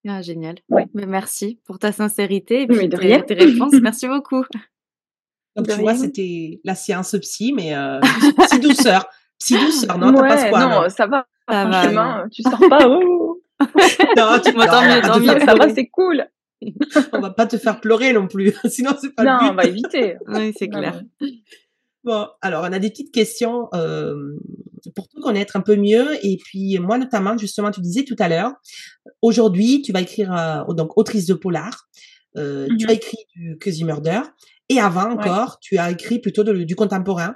Ah, 0.07 0.21
génial. 0.21 0.55
Ouais. 0.69 0.87
Mais 0.93 1.05
merci 1.05 1.59
pour 1.65 1.79
ta 1.79 1.91
sincérité 1.91 2.63
et 2.63 2.67
puis 2.67 2.87
de 2.87 2.97
tes, 2.97 3.33
réponses. 3.33 3.73
Merci 3.81 4.07
beaucoup. 4.07 4.43
Donc 5.55 5.67
De 5.67 5.73
tu 5.73 5.79
vois, 5.79 5.95
c'était 5.95 6.61
la 6.63 6.75
séance 6.75 7.15
psy, 7.21 7.53
mais 7.53 7.75
euh, 7.75 7.99
psy 8.45 8.59
douceur. 8.59 9.07
Psy 9.39 9.55
douceur, 9.57 9.97
non, 9.97 10.13
t'as 10.13 10.21
pas 10.21 10.37
ce 10.37 10.43
ouais, 10.43 10.49
quoi, 10.51 10.59
non, 10.59 10.69
non. 10.83 10.89
ça 10.89 11.07
va. 11.07 11.25
Ça 11.49 11.65
va, 11.65 11.81
franchement, 11.81 12.23
tu 12.31 12.43
sors 12.43 12.59
pas. 12.69 12.87
oh, 12.87 13.41
Non, 13.59 14.39
tu 14.43 14.51
Bon, 14.53 14.65
tant 14.65 14.81
non, 14.81 14.87
mieux, 14.87 15.11
on 15.11 15.19
mieux. 15.19 15.39
ça 15.45 15.55
va, 15.55 15.73
c'est 15.73 15.87
cool. 15.87 16.25
On 17.13 17.19
va 17.21 17.29
pas 17.29 17.45
te 17.47 17.57
faire 17.57 17.79
pleurer 17.79 18.11
non 18.11 18.27
plus, 18.27 18.53
sinon 18.65 18.91
c'est 18.99 19.15
pas 19.15 19.23
Non, 19.23 19.37
le 19.39 19.45
on 19.45 19.49
but. 19.51 19.55
va 19.55 19.63
éviter. 19.63 20.17
Oui, 20.27 20.53
c'est 20.57 20.67
Non, 20.67 20.79
clair. 20.79 21.01
non. 21.21 21.27
Bon, 22.03 22.27
alors 22.41 22.61
on 22.63 22.71
a 22.71 22.79
des 22.79 22.89
petites 22.89 23.13
questions 23.13 23.67
euh, 23.73 24.15
pour 24.95 25.07
te 25.09 25.19
connaître 25.19 25.57
un 25.57 25.61
peu 25.61 25.75
mieux. 25.75 26.07
Et 26.25 26.37
puis 26.37 26.77
moi 26.79 26.97
notamment, 26.97 27.37
justement, 27.37 27.71
tu 27.71 27.81
disais 27.81 28.03
tout 28.03 28.15
à 28.19 28.29
l'heure, 28.29 28.53
aujourd'hui 29.21 29.81
tu 29.81 29.91
vas 29.91 30.01
écrire 30.01 30.33
euh, 30.33 30.73
donc 30.73 30.97
autrice 30.97 31.25
de 31.25 31.33
polar. 31.33 31.87
Euh, 32.37 32.67
Tu 32.77 32.85
Mhm. 32.85 32.89
as 32.89 32.93
écrit 32.93 33.17
du 33.35 33.57
Cozy 33.57 33.83
Murder. 33.83 34.21
Et 34.69 34.79
avant 34.79 35.07
Ouais. 35.07 35.13
encore, 35.13 35.59
tu 35.59 35.77
as 35.77 35.89
écrit 35.91 36.19
plutôt 36.19 36.43
de- 36.43 36.63
du 36.63 36.75
contemporain. 36.75 37.35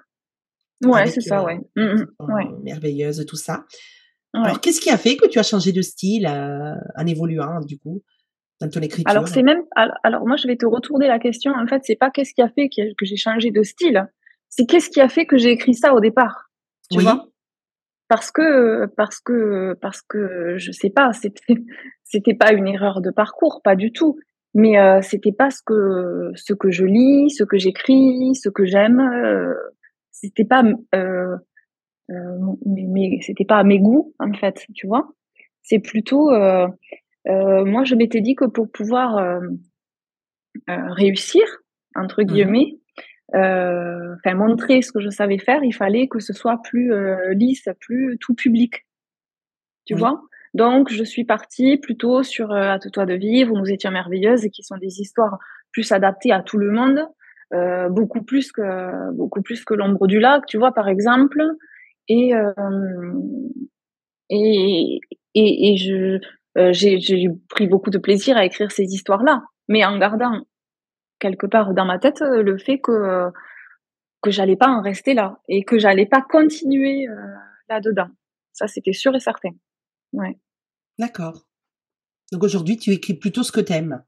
Ouais, 0.86 1.08
c'est 1.08 1.22
ça, 1.22 1.44
ouais. 1.44 1.60
Mm, 1.76 1.82
mm, 1.82 2.08
ouais, 2.34 2.46
merveilleuse, 2.62 3.26
tout 3.26 3.36
ça. 3.38 3.66
ouais. 4.36 4.42
Alors, 4.44 4.62
qu'est-ce 4.62 4.80
qui 4.82 4.90
a 4.92 4.98
fait 4.98 5.16
que 5.18 5.28
tu 5.28 5.40
as 5.40 5.44
changé 5.44 5.72
de 5.72 5.82
style 5.82 6.28
en 6.28 7.06
évoluant, 7.08 7.60
du 7.62 7.80
coup, 7.80 8.04
dans 8.62 8.70
ton 8.70 8.82
écriture? 8.82 9.10
Alors 9.10 9.28
c'est 9.28 9.44
même 9.44 9.64
alors, 9.76 10.26
moi 10.28 10.38
je 10.38 10.48
vais 10.48 10.58
te 10.58 10.66
retourner 10.66 11.08
la 11.08 11.20
question 11.20 11.52
en 11.54 11.66
fait 11.68 11.82
c'est 11.86 11.96
pas 11.96 12.12
qu'est-ce 12.12 12.34
qui 12.34 12.42
a 12.42 12.50
fait 12.50 12.70
que 12.70 13.06
j'ai 13.06 13.18
changé 13.18 13.50
de 13.52 13.64
style 13.64 14.08
c'est 14.56 14.66
qu'est-ce 14.70 14.90
qui 14.90 15.02
a 15.02 15.10
fait 15.10 15.26
que 15.26 15.38
j'ai 15.38 15.52
écrit 15.52 15.74
ça 15.74 15.94
au 15.94 16.00
départ 16.00 16.50
tu 16.92 16.98
Oui. 17.00 17.04
vois? 17.06 17.20
Parce 18.10 18.32
que 18.32 18.86
parce 18.98 19.20
que 19.28 19.74
parce 19.82 20.02
que 20.04 20.56
je 20.58 20.72
sais 20.72 20.90
pas 20.92 21.14
c'était 21.14 21.56
c'était 22.04 22.36
pas 22.36 22.52
une 22.54 22.68
erreur 22.68 23.02
de 23.02 23.12
parcours 23.12 23.62
pas 23.64 23.76
du 23.76 23.92
tout 23.92 24.20
mais 24.54 24.78
euh, 24.80 25.02
c'était 25.02 25.32
pas 25.42 25.50
ce 25.50 25.62
que 25.66 26.32
ce 26.36 26.54
que 26.54 26.70
je 26.72 26.86
lis 26.86 27.30
ce 27.32 27.44
que 27.44 27.58
j'écris 27.58 28.36
ce 28.36 28.50
que 28.50 28.66
j'aime 28.66 29.00
euh, 29.00 29.54
c'était 30.12 30.46
pas 30.46 30.64
euh, 30.96 31.36
euh, 32.12 32.38
mais, 32.66 32.86
mais 32.96 33.20
c'était 33.22 33.46
pas 33.46 33.58
à 33.60 33.64
mes 33.64 33.80
goûts 33.80 34.14
en 34.20 34.34
fait 34.34 34.58
tu 34.76 34.86
vois? 34.88 35.06
C'est 35.64 35.80
plutôt 35.80 36.32
euh, 36.32 36.68
euh, 37.30 37.66
moi 37.66 37.84
je 37.86 37.96
m'étais 37.96 38.22
dit 38.22 38.36
que 38.36 38.46
pour 38.46 38.70
pouvoir 38.72 39.10
réussir 40.68 41.44
entre 41.96 42.22
Mhm. 42.22 42.28
guillemets 42.28 42.78
enfin 43.34 44.36
montrer 44.36 44.82
ce 44.82 44.92
que 44.92 45.00
je 45.02 45.10
savais 45.10 45.40
faire 45.40 45.64
il 45.64 45.74
fallait 45.74 46.08
que 46.08 46.20
ce 46.20 46.34
soit 46.34 46.62
plus 46.64 46.94
euh, 46.94 47.34
lisse 47.34 47.68
plus 47.80 48.18
tout 48.20 48.36
public. 48.36 48.86
Tu 49.86 49.94
Oui. 49.96 50.00
vois? 50.00 50.22
Donc 50.54 50.90
je 50.92 51.04
suis 51.04 51.26
partie 51.26 51.78
plutôt 51.78 52.22
sur 52.24 52.52
euh, 52.52 52.58
Hâte-toi 52.64 53.06
de 53.06 53.16
vivre 53.16 53.58
nous 53.58 53.72
étions 53.72 53.92
merveilleuses 53.92 54.46
et 54.46 54.50
qui 54.52 54.64
sont 54.64 54.78
des 54.78 55.02
histoires 55.02 55.40
plus 55.72 55.92
adaptées 55.92 56.32
à 56.32 56.42
tout 56.44 56.58
le 56.60 56.72
monde 56.72 57.08
euh, 57.54 57.90
beaucoup 57.90 58.24
plus 58.24 58.52
que 58.52 59.12
beaucoup 59.14 59.42
plus 59.42 59.64
que 59.66 59.74
l'ombre 59.76 60.08
du 60.08 60.20
lac 60.20 60.46
tu 60.48 60.58
vois 60.58 60.72
par 60.74 60.88
exemple. 60.88 61.42
Et 62.08 62.36
euh, 62.36 62.52
et 64.30 65.00
et, 65.36 65.72
et 65.74 65.78
je 65.78 66.20
euh, 66.58 66.72
j'ai 66.74 67.00
j'ai 67.00 67.28
pris 67.50 67.68
beaucoup 67.68 67.90
de 67.90 67.98
plaisir 67.98 68.38
à 68.38 68.46
écrire 68.46 68.72
ces 68.72 68.84
histoires 68.84 69.24
là 69.24 69.44
mais 69.68 69.84
en 69.86 69.98
gardant 69.98 70.42
quelque 71.24 71.48
part 71.48 71.74
dans 71.74 71.86
ma 71.86 71.98
tête 72.00 72.22
euh, 72.22 72.44
le 72.44 72.58
fait 72.58 72.80
que 72.86 73.30
que 74.22 74.32
j'allais 74.32 74.56
pas 74.64 74.70
en 74.70 74.82
rester 74.82 75.14
là 75.14 75.40
et 75.48 75.64
que 75.64 75.78
j'allais 75.80 76.06
pas 76.06 76.22
continuer 76.22 77.08
euh, 77.08 77.16
là 77.70 77.80
dedans 77.88 78.10
ça 78.52 78.68
c'était 78.68 78.94
sûr 78.94 79.16
et 79.16 79.20
certain 79.20 79.54
ouais 80.14 80.38
D'accord. 81.00 81.38
Donc 82.32 82.44
aujourd'hui, 82.44 82.78
tu 82.78 82.92
écris 82.92 83.16
plutôt 83.16 83.42
ce 83.44 83.52
que 83.52 83.62
t'aimes. 83.62 84.04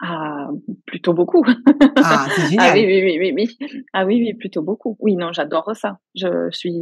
ah 0.00 0.48
plutôt 0.86 1.14
beaucoup 1.14 1.42
Ah, 1.96 2.26
c'est 2.34 2.42
Ah 2.58 2.72
oui, 2.74 2.84
oui, 2.86 3.18
oui, 3.18 3.32
oui. 3.34 3.58
Ah 3.94 4.04
oui, 4.06 4.16
oui, 4.22 4.34
plutôt 4.34 4.62
beaucoup. 4.62 4.96
Oui, 5.00 5.16
non, 5.16 5.32
j'adore 5.32 5.74
ça. 5.74 5.98
Je 6.14 6.50
suis, 6.52 6.78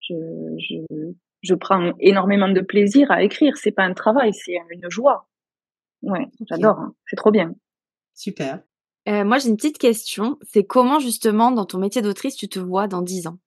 je, 0.00 0.14
je, 0.58 0.76
je 1.42 1.54
prends 1.54 1.92
énormément 1.98 2.48
de 2.50 2.60
plaisir 2.60 3.10
à 3.10 3.22
écrire. 3.22 3.56
C'est 3.56 3.72
pas 3.78 3.84
un 3.84 3.94
travail, 3.94 4.32
c'est 4.34 4.56
une 4.70 4.90
joie. 4.90 5.28
Ouais, 6.02 6.26
j'adore. 6.48 6.78
hein. 6.78 6.94
C'est 7.06 7.16
trop 7.16 7.30
bien. 7.30 7.54
Super. 8.16 8.60
Euh, 9.08 9.24
moi, 9.24 9.38
j'ai 9.38 9.50
une 9.50 9.56
petite 9.56 9.78
question. 9.78 10.38
C'est 10.42 10.64
comment, 10.64 10.98
justement, 10.98 11.52
dans 11.52 11.66
ton 11.66 11.78
métier 11.78 12.02
d'autrice, 12.02 12.34
tu 12.34 12.48
te 12.48 12.58
vois 12.58 12.88
dans 12.88 13.02
10 13.02 13.28
ans? 13.28 13.38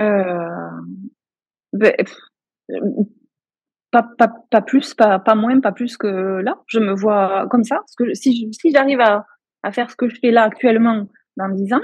Euh, 0.00 0.70
ben, 1.72 1.92
pff, 1.96 2.14
euh, 2.70 2.80
pas, 3.90 4.02
pas, 4.18 4.28
pas 4.50 4.62
plus, 4.62 4.94
pas, 4.94 5.18
pas 5.18 5.34
moins, 5.34 5.60
pas 5.60 5.72
plus 5.72 5.96
que 5.96 6.06
là. 6.06 6.60
Je 6.66 6.78
me 6.78 6.94
vois 6.94 7.48
comme 7.50 7.64
ça. 7.64 7.76
Parce 7.76 7.94
que 7.96 8.14
si, 8.14 8.50
j'arrive 8.72 9.00
à, 9.00 9.26
à 9.62 9.72
faire 9.72 9.90
ce 9.90 9.96
que 9.96 10.08
je 10.08 10.18
fais 10.20 10.30
là 10.30 10.44
actuellement 10.44 11.08
dans 11.36 11.48
10 11.48 11.72
ans, 11.72 11.80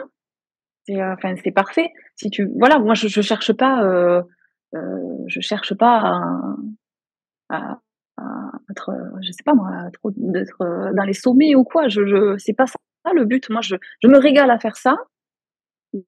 c'est, 0.86 1.00
euh, 1.00 1.14
enfin, 1.14 1.34
c'est 1.42 1.50
parfait. 1.50 1.90
Si 2.16 2.30
tu, 2.30 2.48
voilà, 2.58 2.78
moi, 2.78 2.94
je, 2.94 3.08
je 3.08 3.20
cherche 3.22 3.52
pas, 3.54 3.82
euh, 3.84 4.22
euh, 4.74 5.18
je 5.26 5.40
cherche 5.40 5.74
pas 5.74 6.20
à 7.48 7.78
être, 8.70 8.90
euh, 8.90 9.18
je 9.22 9.30
sais 9.32 9.42
pas 9.44 9.54
moi, 9.54 9.70
d'être 10.16 10.60
euh, 10.62 10.92
dans 10.94 11.04
les 11.04 11.12
sommets 11.12 11.54
ou 11.54 11.64
quoi. 11.64 11.88
Je, 11.88 12.04
je, 12.06 12.36
c'est 12.38 12.52
pas 12.54 12.66
ça 12.66 12.76
le 13.14 13.24
but. 13.24 13.48
Moi, 13.50 13.60
je, 13.62 13.76
je 14.02 14.08
me 14.08 14.18
régale 14.18 14.50
à 14.50 14.58
faire 14.58 14.76
ça. 14.76 14.96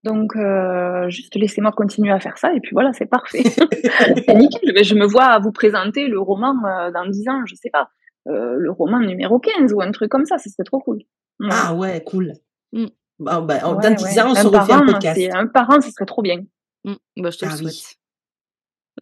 Donc, 0.04 0.36
euh, 0.36 1.08
juste 1.08 1.34
laissez-moi 1.34 1.72
continuer 1.72 2.12
à 2.12 2.20
faire 2.20 2.38
ça 2.38 2.54
et 2.54 2.60
puis 2.60 2.70
voilà, 2.72 2.92
c'est 2.92 3.06
parfait. 3.06 3.42
c'est 4.26 4.34
nickel. 4.34 4.72
Mais 4.74 4.84
je 4.84 4.94
me 4.94 5.06
vois 5.06 5.38
vous 5.40 5.50
présenter 5.52 6.06
le 6.06 6.20
roman 6.20 6.54
euh, 6.64 6.90
dans 6.92 7.04
10 7.06 7.28
ans, 7.28 7.42
je 7.46 7.56
sais 7.56 7.70
pas, 7.70 7.88
euh, 8.28 8.54
le 8.58 8.70
roman 8.70 9.00
numéro 9.00 9.40
15 9.40 9.72
ou 9.72 9.80
un 9.82 9.90
truc 9.90 10.08
comme 10.10 10.24
ça, 10.24 10.38
ça 10.38 10.48
serait 10.50 10.62
trop 10.64 10.78
cool. 10.78 10.98
Ouais. 11.40 11.48
Ah 11.50 11.74
ouais, 11.74 12.04
cool. 12.06 12.32
Mm. 12.72 12.86
Bon, 13.18 13.42
ben, 13.42 13.60
en- 13.64 13.74
Ouais, 13.74 13.82
dans 13.82 13.94
10 13.94 14.04
ouais. 14.04 14.20
ans, 14.20 14.26
on 14.28 14.30
un 14.32 14.34
se 14.36 14.46
refait 14.46 14.72
un 14.72 14.78
parent, 14.78 14.86
podcast. 14.92 15.20
Un 15.34 15.46
parent, 15.48 15.80
ce 15.80 15.90
serait 15.90 16.06
trop 16.06 16.22
bien. 16.22 16.42
Hmm, 16.84 16.94
bah, 17.16 17.30
Je 17.30 17.38
te 17.38 17.44
le 17.44 17.50
Ah 17.50 17.54
oui. 17.58 17.70
souhaite. 17.70 17.96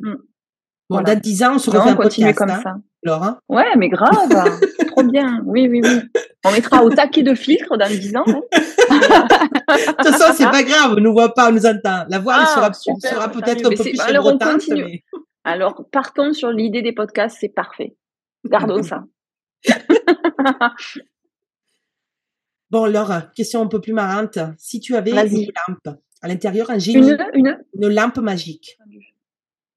Bon, 0.01 0.17
Voilà. 0.89 1.15
dans 1.15 1.21
10 1.21 1.43
ans, 1.45 1.55
on 1.57 1.59
se 1.59 1.71
refait 1.71 1.91
on 1.91 1.93
un 1.93 1.97
continue 1.97 2.33
podcast, 2.33 2.39
comme 2.39 2.51
hein, 2.51 2.61
ça. 2.63 2.77
Laura. 3.03 3.41
Ouais, 3.49 3.75
mais 3.79 3.89
grave, 3.89 4.11
trop 4.89 5.03
bien. 5.05 5.43
Oui, 5.47 5.67
oui, 5.69 5.81
oui. 5.83 6.01
On 6.45 6.53
mettra 6.53 6.83
au 6.85 6.91
taquet 6.91 7.23
de 7.23 7.35
filtre 7.35 7.77
dans 7.77 7.89
10 7.89 8.17
ans. 8.17 8.25
hein. 8.27 8.41
De 8.53 10.03
toute 10.05 10.15
façon, 10.17 10.35
c'est 10.37 10.45
pas 10.51 10.63
grave, 10.63 10.95
on 10.97 11.01
nous 11.01 11.13
voit 11.13 11.33
pas, 11.33 11.49
on 11.49 11.53
nous 11.53 11.65
entend. 11.67 12.05
La 12.09 12.19
voix, 12.19 12.35
elle 12.37 12.45
Ah, 12.47 12.55
sera, 12.55 12.73
super, 12.75 13.11
sera 13.11 13.29
peut-être 13.31 13.65
un 13.67 13.71
peu 13.71 13.77
plus 13.83 14.01
alors, 14.01 14.27
on 14.27 14.39
continue. 14.39 14.85
mais- 14.85 15.03
Alors, 15.45 15.85
partons 15.91 16.33
sur 16.35 16.51
l'idée 16.51 16.83
des 16.83 16.93
podcasts, 16.93 17.39
c'est 17.41 17.49
parfait. 17.49 17.97
Gardons 18.45 18.83
ça. 18.83 19.05
Bon, 22.71 22.87
Laura, 22.87 23.23
question 23.35 23.63
un 23.63 23.67
peu 23.67 23.81
plus 23.81 23.93
marrante. 23.93 24.39
Si 24.57 24.79
tu 24.81 24.95
avais 24.95 25.11
une 25.11 25.47
lampe, 25.69 25.97
à 26.23 26.29
l'intérieur, 26.29 26.71
un 26.71 26.79
génie, 26.79 26.99
Une, 27.11 27.19
une. 27.35 27.59
une 27.75 27.89
lampe 27.89 28.19
magique, 28.19 28.79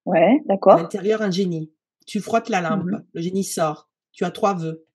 Ouais, 0.05 0.39
à 0.43 0.47
d'accord. 0.47 0.77
l'intérieur, 0.77 1.21
un 1.23 1.31
génie, 1.31 1.71
tu 2.05 2.19
frottes 2.21 2.49
la 2.49 2.61
lampe, 2.61 2.85
Mhm. 2.85 3.05
le 3.13 3.21
génie 3.21 3.43
sort, 3.43 3.89
tu 4.11 4.23
as 4.25 4.31
trois 4.31 4.53
vœux. 4.55 4.85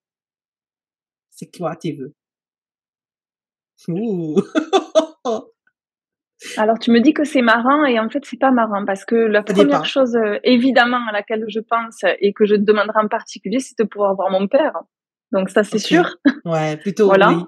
C'est 1.30 1.56
quoi 1.56 1.76
tes 1.76 1.92
vœux? 1.92 2.14
Ouh. 3.88 4.40
Alors, 6.56 6.78
tu 6.78 6.92
me 6.92 7.00
dis 7.00 7.12
que 7.14 7.24
c'est 7.24 7.42
marrant 7.42 7.84
et 7.84 7.98
en 7.98 8.08
fait, 8.08 8.24
c'est 8.24 8.38
pas 8.38 8.52
marrant 8.52 8.84
parce 8.84 9.04
que 9.04 9.16
la 9.16 9.40
Ça 9.40 9.44
première 9.54 9.66
dépend. 9.80 9.84
chose, 9.84 10.14
euh, 10.16 10.38
évidemment, 10.44 11.00
à 11.08 11.12
laquelle 11.12 11.44
je 11.48 11.58
pense 11.60 11.98
et 12.20 12.32
que 12.32 12.44
je 12.46 12.54
te 12.54 12.60
demanderai 12.60 13.00
en 13.04 13.08
particulier, 13.08 13.58
c'est 13.58 13.76
de 13.78 13.84
pouvoir 13.84 14.14
voir 14.14 14.30
mon 14.30 14.46
père. 14.46 14.72
Donc, 15.32 15.50
ça, 15.50 15.64
c'est 15.64 15.78
sûr. 15.80 16.16
Ouais, 16.44 16.76
plutôt 16.82 17.06
Voilà. 17.06 17.30
oui. 17.30 17.42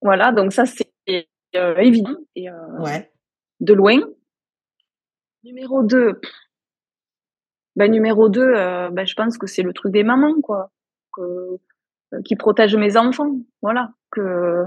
Voilà, 0.00 0.32
donc 0.32 0.52
ça, 0.52 0.64
c'est 0.66 0.86
euh, 1.56 1.76
évident 1.78 2.16
et 2.36 2.48
euh, 2.50 2.78
Ouais. 2.80 3.10
de 3.60 3.72
loin. 3.74 3.98
Numéro 5.42 5.82
2, 5.82 6.20
ben, 7.76 7.90
numéro 7.90 8.28
2, 8.28 8.90
ben, 8.90 9.06
je 9.06 9.14
pense 9.14 9.38
que 9.38 9.46
c'est 9.46 9.62
le 9.62 9.72
truc 9.72 9.92
des 9.92 10.04
mamans, 10.04 10.40
quoi. 10.40 10.70
Que, 11.16 11.58
euh, 12.14 12.20
qui 12.24 12.36
protègent 12.36 12.76
mes 12.76 12.96
enfants. 12.96 13.36
Voilà. 13.62 13.90
Que, 14.10 14.64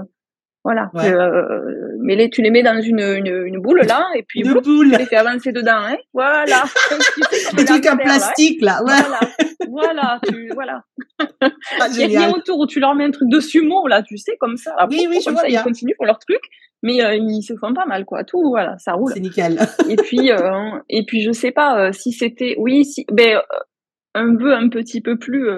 voilà. 0.64 0.90
Ouais. 0.94 1.10
Que, 1.10 1.16
euh, 1.16 1.96
mais 2.00 2.16
les, 2.16 2.30
tu 2.30 2.42
les 2.42 2.50
mets 2.50 2.62
dans 2.62 2.80
une, 2.80 3.00
une, 3.00 3.46
une 3.46 3.60
boule, 3.60 3.82
là, 3.86 4.08
et 4.14 4.22
puis, 4.22 4.42
bloup, 4.42 4.60
boule. 4.60 4.90
tu 4.92 4.98
les 4.98 5.06
fais 5.06 5.16
avancer 5.16 5.52
dedans, 5.52 5.84
hein. 5.84 5.96
Voilà. 6.12 6.64
Le 7.56 7.64
truc 7.64 7.86
en 7.86 7.90
là, 7.90 7.92
hein. 7.92 7.96
plastique, 7.96 8.62
là. 8.62 8.82
Ouais. 8.82 8.92
Voilà. 8.92 9.20
voilà, 9.68 10.20
tu, 10.26 10.50
voilà. 10.54 10.84
Ah, 11.80 11.88
il 11.90 12.10
y 12.10 12.16
a 12.16 12.20
rien 12.20 12.30
autour 12.32 12.58
où 12.58 12.66
tu 12.66 12.80
leur 12.80 12.94
mets 12.94 13.04
un 13.04 13.10
truc 13.10 13.28
de 13.28 13.40
sumo, 13.40 13.86
là, 13.86 14.02
tu 14.02 14.18
sais, 14.18 14.36
comme 14.38 14.56
ça. 14.56 14.74
oui, 14.90 15.06
oui, 15.08 15.20
je 15.24 15.30
vois 15.30 15.48
Ils 15.48 15.60
continuent 15.62 15.96
pour 15.96 16.06
leur 16.06 16.18
truc, 16.18 16.40
mais 16.82 17.02
euh, 17.04 17.14
ils 17.14 17.42
se 17.42 17.54
font 17.56 17.74
pas 17.74 17.86
mal, 17.86 18.04
quoi. 18.04 18.24
Tout, 18.24 18.48
voilà, 18.48 18.76
ça 18.78 18.92
roule. 18.92 19.12
C'est 19.12 19.20
nickel. 19.20 19.58
et 19.88 19.96
puis, 19.96 20.30
euh, 20.30 20.78
et 20.88 21.04
puis, 21.04 21.22
je 21.22 21.32
sais 21.32 21.52
pas 21.52 21.92
si 21.92 22.12
c'était, 22.12 22.54
oui, 22.58 22.84
si, 22.84 23.04
ben, 23.12 23.40
un 24.14 24.36
vœu 24.36 24.54
un 24.54 24.68
petit 24.68 25.00
peu 25.00 25.18
plus 25.18 25.48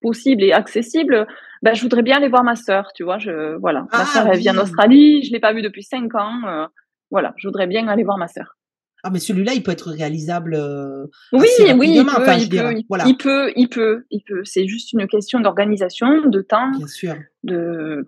possible 0.00 0.42
et 0.42 0.52
accessible, 0.52 1.26
ben, 1.62 1.74
je 1.74 1.82
voudrais 1.82 2.02
bien 2.02 2.16
aller 2.16 2.28
voir 2.28 2.44
ma 2.44 2.56
sœur, 2.56 2.92
tu 2.94 3.04
vois. 3.04 3.18
Je, 3.18 3.56
voilà, 3.58 3.82
ma 3.92 4.00
ah 4.00 4.04
sœur, 4.04 4.26
elle 4.26 4.38
vient 4.38 4.54
d'Australie, 4.54 5.22
je 5.22 5.32
l'ai 5.32 5.40
pas 5.40 5.52
vue 5.52 5.62
depuis 5.62 5.82
cinq 5.82 6.14
ans. 6.14 6.68
voilà, 7.10 7.34
je 7.36 7.46
voudrais 7.48 7.66
bien 7.66 7.88
aller 7.88 8.04
voir 8.04 8.18
ma 8.18 8.28
sœur. 8.28 8.56
Ah, 9.04 9.10
mais 9.10 9.18
celui-là, 9.18 9.52
il 9.54 9.62
peut 9.64 9.72
être 9.72 9.90
réalisable. 9.90 10.54
Euh, 10.54 11.06
oui, 11.32 11.48
oui, 11.76 11.96
il 11.96 12.06
peut, 12.06 12.22
il, 12.38 12.48
peut, 12.48 12.72
il 13.04 13.16
peut, 13.16 13.52
il 13.56 13.68
peut, 13.68 14.04
il 14.10 14.22
peut. 14.22 14.42
C'est 14.44 14.68
juste 14.68 14.92
une 14.92 15.08
question 15.08 15.40
d'organisation, 15.40 16.26
de 16.26 16.40
temps. 16.40 16.70
Bien 16.70 16.86
sûr. 16.86 17.16
De, 17.42 18.06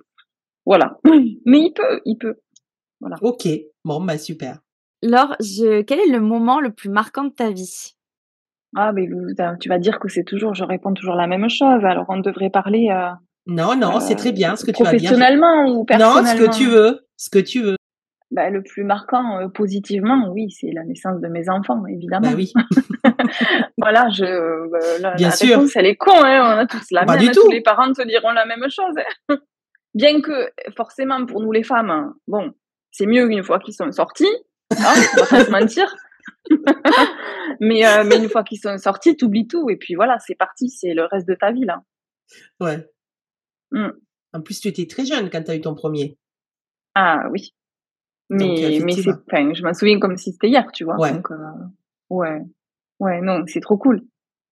voilà. 0.66 0.98
Mais 1.46 1.60
il 1.60 1.72
peut, 1.72 2.00
il 2.04 2.16
peut. 2.16 2.36
Voilà. 3.00 3.16
Ok. 3.22 3.48
Bon, 3.84 4.00
bah 4.00 4.18
super. 4.18 4.60
Laure, 5.02 5.36
je... 5.40 5.82
quel 5.82 6.00
est 6.00 6.10
le 6.10 6.20
moment 6.20 6.60
le 6.60 6.70
plus 6.70 6.88
marquant 6.88 7.24
de 7.24 7.32
ta 7.32 7.50
vie? 7.50 7.94
Ah, 8.76 8.92
mais 8.92 9.06
tu 9.60 9.68
vas 9.68 9.78
dire 9.78 10.00
que 10.00 10.08
c'est 10.08 10.24
toujours, 10.24 10.54
je 10.54 10.64
réponds 10.64 10.94
toujours 10.94 11.14
la 11.14 11.26
même 11.26 11.48
chose. 11.48 11.84
Alors, 11.84 12.06
on 12.08 12.18
devrait 12.18 12.50
parler. 12.50 12.88
Euh, 12.90 13.10
non, 13.46 13.76
non, 13.76 14.00
c'est 14.00 14.16
très 14.16 14.32
bien 14.32 14.56
ce 14.56 14.64
que 14.64 14.72
tu 14.72 14.82
vas 14.82 14.90
dire. 14.90 15.10
Professionnellement 15.10 15.66
ou 15.68 15.84
personnellement 15.84 16.22
Non, 16.22 16.26
ce 16.26 16.36
que 16.36 16.56
tu 16.56 16.66
veux, 16.66 17.06
ce 17.16 17.30
que 17.30 17.38
tu 17.38 17.62
veux. 17.62 17.76
Bah, 18.30 18.50
le 18.50 18.62
plus 18.62 18.82
marquant 18.82 19.38
euh, 19.38 19.48
positivement, 19.48 20.28
oui, 20.32 20.50
c'est 20.50 20.72
la 20.72 20.82
naissance 20.82 21.20
de 21.20 21.28
mes 21.28 21.48
enfants, 21.48 21.86
évidemment. 21.86 22.30
Bah 22.30 22.34
oui. 22.36 22.52
voilà, 23.78 24.08
je, 24.10 24.24
euh, 24.24 24.98
la, 25.00 25.14
Bien 25.14 25.30
sûr. 25.30 25.58
réponse, 25.58 25.76
elle 25.76 25.86
est 25.86 25.94
con, 25.94 26.10
hein, 26.24 26.56
on 26.56 26.58
a 26.58 26.66
tous 26.66 26.90
la 26.90 27.04
même. 27.04 27.18
Du 27.20 27.28
hein. 27.28 27.32
Tous 27.32 27.50
les 27.50 27.60
parents 27.60 27.92
te 27.92 28.04
diront 28.04 28.32
la 28.32 28.46
même 28.46 28.68
chose. 28.68 28.94
Hein. 29.28 29.36
Bien 29.94 30.20
que, 30.20 30.50
forcément, 30.76 31.24
pour 31.26 31.40
nous 31.40 31.52
les 31.52 31.62
femmes, 31.62 32.14
bon, 32.26 32.52
c'est 32.90 33.06
mieux 33.06 33.30
une 33.30 33.42
fois 33.42 33.58
qu'ils 33.58 33.74
sont 33.74 33.90
sortis, 33.92 34.28
hein, 34.72 34.76
on 35.16 35.20
va 35.20 35.26
pas 35.26 35.44
se 35.44 35.50
mentir. 35.50 35.94
mais, 37.60 37.86
euh, 37.86 38.04
mais 38.04 38.18
une 38.18 38.28
fois 38.28 38.42
qu'ils 38.42 38.60
sont 38.60 38.76
sortis, 38.78 39.16
t'oublies 39.16 39.46
tout, 39.46 39.70
et 39.70 39.76
puis 39.76 39.94
voilà, 39.94 40.18
c'est 40.18 40.34
parti, 40.34 40.68
c'est 40.68 40.94
le 40.94 41.04
reste 41.04 41.28
de 41.28 41.34
ta 41.34 41.52
vie, 41.52 41.64
là. 41.64 41.82
Ouais. 42.60 42.86
Mmh. 43.70 43.90
En 44.32 44.40
plus, 44.40 44.60
tu 44.60 44.68
étais 44.68 44.86
très 44.86 45.04
jeune 45.04 45.30
quand 45.30 45.42
tu 45.42 45.50
as 45.50 45.56
eu 45.56 45.60
ton 45.60 45.74
premier. 45.74 46.18
Ah 46.94 47.28
oui. 47.30 47.54
Mais, 48.30 48.80
mais 48.82 48.92
c'est, 48.92 49.10
enfin, 49.10 49.52
je 49.52 49.62
m'en 49.62 49.74
souviens 49.74 50.00
comme 50.00 50.16
si 50.16 50.32
c'était 50.32 50.48
hier, 50.48 50.70
tu 50.72 50.84
vois. 50.84 50.96
Ouais. 50.96 51.12
Donc, 51.12 51.30
euh, 51.30 51.36
ouais. 52.10 52.40
Ouais, 53.00 53.20
non, 53.20 53.44
c'est 53.46 53.60
trop 53.60 53.76
cool. 53.76 54.02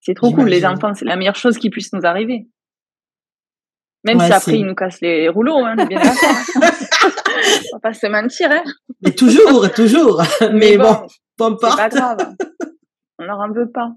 C'est 0.01 0.15
trop 0.15 0.33
cool. 0.33 0.49
Les 0.49 0.67
enfants, 0.67 0.95
c'est 0.95 1.05
la 1.05 1.17
meilleure 1.17 1.37
chose 1.37 1.59
qui 1.59 1.71
puisse 1.71 1.93
nous 1.93 2.05
arriver. 2.05 2.49
Même 4.05 4.21
si 4.21 4.33
après, 4.33 4.59
ils 4.59 4.67
nous 4.67 4.75
cassent 4.75 5.01
les 5.01 5.29
rouleaux, 5.29 5.65
hein, 5.65 5.77
bien 5.87 6.01
On 7.73 7.77
va 7.77 7.81
pas 7.81 7.93
se 7.93 8.07
mentir, 8.07 8.51
hein. 8.51 8.63
Mais 9.03 9.13
toujours, 9.13 9.71
toujours. 9.73 10.23
Mais, 10.53 10.77
bon, 10.77 11.07
bon 11.39 11.57
C'est 11.61 11.77
pas 11.77 11.89
grave. 11.89 12.35
On 13.19 13.25
leur 13.25 13.39
en 13.39 13.53
veut 13.53 13.71
pas. 13.71 13.93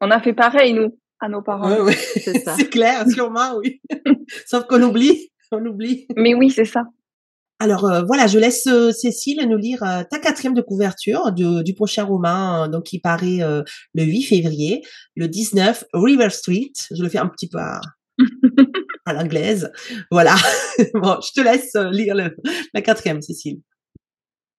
On 0.00 0.10
a 0.10 0.20
fait 0.20 0.32
pareil, 0.32 0.72
nous, 0.72 0.98
à 1.20 1.28
nos 1.28 1.42
parents. 1.42 1.70
Ouais, 1.70 1.80
ouais. 1.80 1.94
C'est 2.56 2.70
clair, 2.70 3.04
sûrement, 3.08 3.56
oui. 3.58 3.80
Sauf 4.46 4.64
qu'on 4.64 4.82
oublie, 4.82 5.30
on 5.52 5.64
oublie. 5.66 6.06
Mais 6.16 6.34
oui, 6.34 6.50
c'est 6.50 6.64
ça. 6.64 6.84
Alors 7.62 7.84
euh, 7.84 8.02
voilà, 8.06 8.26
je 8.26 8.38
laisse 8.38 8.66
euh, 8.68 8.90
Cécile 8.90 9.46
nous 9.46 9.58
lire 9.58 9.82
euh, 9.82 10.02
ta 10.10 10.18
quatrième 10.18 10.54
de 10.54 10.62
couverture 10.62 11.30
du, 11.30 11.74
prochain 11.74 12.04
roman, 12.04 12.68
donc 12.68 12.84
qui 12.84 12.98
paraît 12.98 13.40
le 13.40 14.02
8 14.02 14.22
février, 14.22 14.82
le 15.14 15.28
19 15.28 15.84
River 15.92 16.30
Street. 16.30 16.72
Je 16.90 17.02
le 17.02 17.10
fais 17.10 17.18
un 17.18 17.28
petit 17.28 17.48
peu 17.50 17.58
à, 17.58 17.80
l'anglaise. 19.06 19.70
Voilà. 20.10 20.36
je 20.78 21.32
te 21.32 21.40
laisse 21.40 21.74
lire 21.92 22.14
la 22.14 22.82
quatrième, 22.82 23.22
Cécile. 23.22 23.60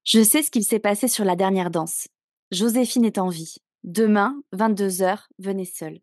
Je 0.03 0.23
sais 0.23 0.41
ce 0.41 0.51
qu'il 0.51 0.63
s'est 0.63 0.79
passé 0.79 1.07
sur 1.07 1.25
la 1.25 1.35
dernière 1.35 1.69
danse. 1.69 2.07
Joséphine 2.51 3.05
est 3.05 3.19
en 3.19 3.29
vie. 3.29 3.55
Demain, 3.83 4.41
22 4.51 5.01
heures, 5.01 5.27
venez 5.39 5.65
seule. 5.65 5.99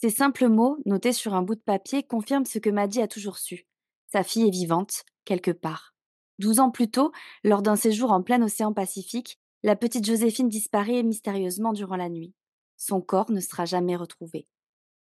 Ces 0.00 0.10
simples 0.10 0.48
mots, 0.48 0.78
notés 0.86 1.12
sur 1.12 1.34
un 1.34 1.42
bout 1.42 1.56
de 1.56 1.60
papier, 1.60 2.02
confirment 2.02 2.46
ce 2.46 2.58
que 2.58 2.70
Maddy 2.70 3.00
a 3.00 3.08
toujours 3.08 3.38
su. 3.38 3.66
Sa 4.12 4.22
fille 4.22 4.46
est 4.46 4.52
vivante, 4.52 5.02
quelque 5.24 5.50
part. 5.50 5.94
Douze 6.38 6.60
ans 6.60 6.70
plus 6.70 6.90
tôt, 6.90 7.10
lors 7.42 7.62
d'un 7.62 7.74
séjour 7.74 8.12
en 8.12 8.22
plein 8.22 8.40
océan 8.42 8.72
Pacifique, 8.72 9.38
la 9.64 9.74
petite 9.74 10.06
Joséphine 10.06 10.48
disparaît 10.48 11.02
mystérieusement 11.02 11.72
durant 11.72 11.96
la 11.96 12.08
nuit. 12.08 12.32
Son 12.76 13.00
corps 13.00 13.30
ne 13.30 13.40
sera 13.40 13.64
jamais 13.64 13.96
retrouvé. 13.96 14.46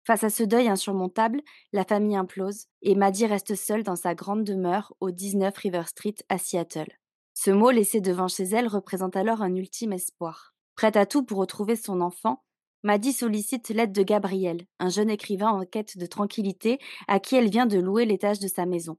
Face 0.06 0.22
à 0.22 0.30
ce 0.30 0.42
deuil 0.42 0.68
insurmontable, 0.68 1.40
la 1.72 1.84
famille 1.84 2.16
implose 2.16 2.66
et 2.82 2.94
Maddie 2.94 3.26
reste 3.26 3.54
seule 3.54 3.82
dans 3.82 3.96
sa 3.96 4.14
grande 4.14 4.44
demeure 4.44 4.94
au 5.00 5.10
19 5.10 5.56
River 5.56 5.84
Street 5.86 6.16
à 6.28 6.36
Seattle. 6.36 6.98
Ce 7.32 7.50
mot 7.50 7.70
laissé 7.70 8.00
devant 8.00 8.28
chez 8.28 8.44
elle 8.44 8.68
représente 8.68 9.16
alors 9.16 9.40
un 9.40 9.54
ultime 9.54 9.94
espoir. 9.94 10.54
Prête 10.76 10.96
à 10.96 11.06
tout 11.06 11.24
pour 11.24 11.38
retrouver 11.38 11.74
son 11.74 12.02
enfant, 12.02 12.44
Maddie 12.82 13.14
sollicite 13.14 13.70
l'aide 13.70 13.92
de 13.92 14.02
Gabriel, 14.02 14.66
un 14.78 14.90
jeune 14.90 15.08
écrivain 15.08 15.48
en 15.48 15.64
quête 15.64 15.96
de 15.96 16.04
tranquillité 16.04 16.78
à 17.08 17.18
qui 17.18 17.34
elle 17.34 17.48
vient 17.48 17.64
de 17.64 17.78
louer 17.78 18.04
l'étage 18.04 18.40
de 18.40 18.48
sa 18.48 18.66
maison. 18.66 18.98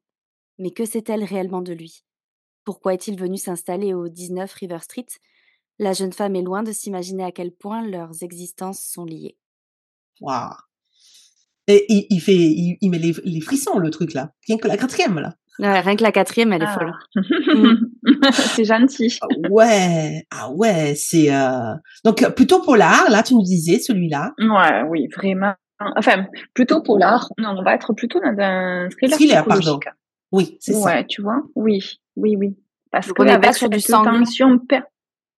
Mais 0.58 0.72
que 0.72 0.86
sait-elle 0.86 1.24
réellement 1.24 1.62
de 1.62 1.74
lui? 1.74 2.04
Pourquoi 2.64 2.96
est-il 2.96 3.20
venu 3.20 3.38
s'installer 3.38 3.94
au 3.94 4.10
19 4.10 4.52
River 4.52 4.80
Street? 4.82 5.06
La 5.78 5.94
jeune 5.94 6.14
femme 6.14 6.36
est 6.36 6.42
loin 6.42 6.64
de 6.64 6.72
s'imaginer 6.72 7.24
à 7.24 7.32
quel 7.32 7.52
point 7.52 7.86
leurs 7.86 8.24
existences 8.24 8.80
sont 8.82 9.06
liées. 9.06 9.38
Et 11.68 11.86
il, 11.90 12.20
fait, 12.20 12.36
il, 12.36 12.90
met 12.90 13.00
les, 13.00 13.42
frissons, 13.42 13.80
le 13.80 13.90
truc 13.90 14.14
là. 14.14 14.32
Rien 14.48 14.58
que 14.58 14.68
la 14.68 14.78
quatrième 14.78 15.20
là. 15.20 15.34
rien 15.60 15.96
que 15.96 16.04
la 16.04 16.12
quatrième, 16.12 16.54
elle 16.54 16.62
est 16.62 16.68
folle. 16.68 16.94
Ah. 17.16 18.32
c'est 18.32 18.66
gentil. 18.66 19.18
Ah 19.22 19.28
ouais, 19.50 20.26
ah 20.30 20.52
ouais, 20.52 20.94
c'est 20.96 21.34
euh, 21.34 21.74
donc 22.04 22.24
plutôt 22.36 22.62
polar. 22.62 23.10
Là, 23.10 23.24
tu 23.24 23.34
nous 23.34 23.42
disais 23.42 23.80
celui-là. 23.80 24.34
Ouais, 24.38 24.84
oui, 24.88 25.08
vraiment. 25.16 25.56
Enfin, 25.98 26.28
plutôt 26.54 26.82
polar. 26.82 27.28
Non, 27.40 27.56
on 27.58 27.64
va 27.64 27.74
être 27.74 27.94
plutôt 27.94 28.20
dans 28.20 28.36
un 28.38 28.88
thriller, 28.90 29.18
thriller 29.18 29.46
pardon. 29.46 29.80
Oui, 30.32 30.58
c'est 30.60 30.74
ça. 30.74 30.86
Ouais, 30.86 31.06
tu 31.08 31.22
vois. 31.22 31.42
Oui, 31.56 32.00
oui, 32.16 32.36
oui. 32.38 32.58
Parce 32.92 33.12
qu'on 33.12 33.26
n'est 33.26 33.40
pas 33.40 33.54
sur 33.54 33.70
du 33.70 33.82
tension 33.82 34.60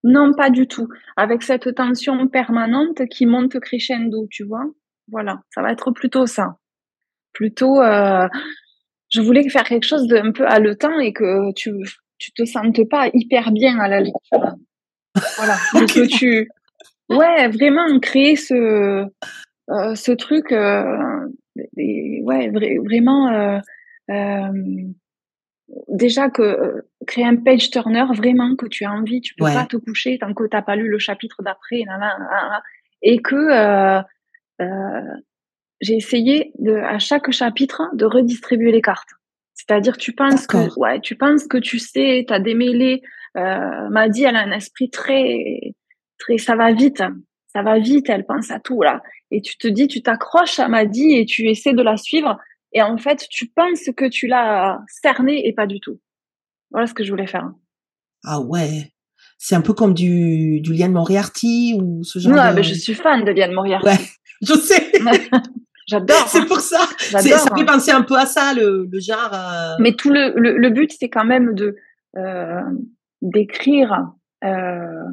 Non, 0.04 0.34
pas 0.34 0.50
du 0.50 0.68
tout. 0.68 0.90
Avec 1.16 1.42
cette 1.42 1.74
tension 1.74 2.28
permanente 2.28 3.08
qui 3.10 3.26
monte 3.26 3.60
crescendo, 3.60 4.28
tu 4.30 4.44
vois. 4.44 4.66
Voilà, 5.10 5.42
ça 5.54 5.62
va 5.62 5.72
être 5.72 5.92
plutôt 5.92 6.26
ça. 6.26 6.58
Plutôt, 7.34 7.82
euh, 7.82 8.28
je 9.10 9.22
voulais 9.22 9.48
faire 9.50 9.64
quelque 9.64 9.86
chose 9.86 10.08
d'un 10.08 10.32
peu 10.32 10.46
haletant 10.46 11.00
et 11.00 11.14
que 11.14 11.54
tu 11.54 11.72
tu 12.20 12.32
te 12.34 12.46
sentes 12.46 12.90
pas 12.90 13.10
hyper 13.14 13.52
bien 13.52 13.78
à 13.80 13.88
la 13.88 14.00
lecture. 14.00 14.56
Voilà, 15.38 15.56
que 15.74 16.08
tu, 16.08 16.50
ouais, 17.10 17.48
vraiment 17.50 18.00
créer 18.00 18.36
ce 18.36 19.06
euh, 19.70 19.96
ce 19.96 20.12
truc, 20.12 20.52
euh, 20.52 21.28
ouais, 21.78 22.50
vraiment 22.84 23.62
déjà 25.90 26.30
que 26.30 26.86
créer 27.06 27.26
un 27.26 27.36
page 27.36 27.70
turner 27.70 28.06
vraiment 28.16 28.56
que 28.56 28.66
tu 28.66 28.86
as 28.86 28.92
envie, 28.92 29.22
tu 29.22 29.36
peux 29.36 29.46
pas 29.46 29.66
te 29.66 29.78
coucher 29.78 30.18
tant 30.18 30.34
que 30.34 30.46
t'as 30.46 30.62
pas 30.62 30.76
lu 30.76 30.90
le 30.90 30.98
chapitre 30.98 31.44
d'après, 31.44 31.84
et 33.04 33.22
que 33.22 34.02
j'ai 34.60 35.96
essayé 35.96 36.52
de 36.60 36.76
à 36.76 37.00
chaque 37.00 37.32
chapitre 37.32 37.84
de 37.94 38.06
redistribuer 38.06 38.72
les 38.72 38.82
cartes. 38.82 39.10
C'est-à-dire 39.54 39.98
tu 39.98 40.14
penses 40.14 40.48
que 40.48 40.80
ouais, 40.80 41.00
tu 41.02 41.16
penses 41.16 41.48
que 41.48 41.58
tu 41.58 41.80
sais, 41.80 42.26
t'as 42.28 42.40
démêlé. 42.40 43.02
Euh, 43.36 43.90
m'a 43.90 44.10
dit 44.10 44.24
elle 44.24 44.36
a 44.36 44.42
un 44.42 44.52
esprit 44.52 44.90
très 44.90 45.74
très 46.18 46.38
ça 46.38 46.56
va 46.56 46.74
vite, 46.74 47.04
ça 47.48 47.62
va 47.62 47.78
vite, 47.78 48.10
elle 48.10 48.26
pense 48.26 48.50
à 48.52 48.60
tout 48.60 48.82
là. 48.82 49.02
Et 49.30 49.42
tu 49.42 49.58
te 49.58 49.68
dis, 49.68 49.88
tu 49.88 50.02
t'accroches 50.02 50.60
à 50.60 50.68
Maddy 50.70 51.18
et 51.18 51.26
tu 51.26 51.50
essaies 51.50 51.74
de 51.74 51.84
la 51.84 51.98
suivre 51.98 52.38
et 52.74 52.82
en 52.82 52.98
fait, 52.98 53.26
tu 53.30 53.48
penses 53.48 53.90
que 53.96 54.08
tu 54.08 54.28
l'as 54.28 54.80
cerné 54.88 55.48
et 55.48 55.54
pas 55.54 55.68
du 55.68 55.80
tout. 55.80 56.00
Voilà 56.72 56.88
ce 56.88 56.94
que 56.94 57.04
je 57.04 57.12
voulais 57.12 57.28
faire. 57.28 57.50
Ah 58.24 58.42
ouais. 58.42 58.92
C'est 59.38 59.56
un 59.56 59.62
peu 59.62 59.74
comme 59.74 59.94
du, 59.94 60.62
du 60.62 60.74
Liane 60.74 60.92
Moriarty 60.92 61.78
ou 61.80 62.04
ce 62.04 62.20
genre 62.20 62.34
non, 62.34 62.54
mais 62.54 62.64
je 62.64 62.74
suis 62.74 62.94
fan 62.94 63.24
de 63.24 63.32
Liane 63.32 63.54
Moriarty. 63.54 63.88
Ouais, 63.88 63.98
je 64.42 64.54
sais. 64.54 64.92
J'adore. 65.88 66.28
c'est 66.28 66.46
pour 66.46 66.60
ça. 66.60 66.80
Ça 66.98 67.20
fait 67.22 67.66
penser 67.66 67.92
un 67.92 68.02
peu 68.02 68.16
à 68.18 68.26
ça, 68.26 68.54
le, 68.54 68.90
le 68.92 69.00
genre. 69.00 69.32
Euh 69.34 69.76
mais 69.80 69.94
tout 69.94 70.10
le, 70.10 70.34
le, 70.36 70.70
but, 70.70 70.92
c'est 70.92 71.08
quand 71.08 71.24
même 71.24 71.54
de 71.54 71.78
euh, 72.18 72.62
d'écrire 73.22 74.12
euh, 74.44 75.04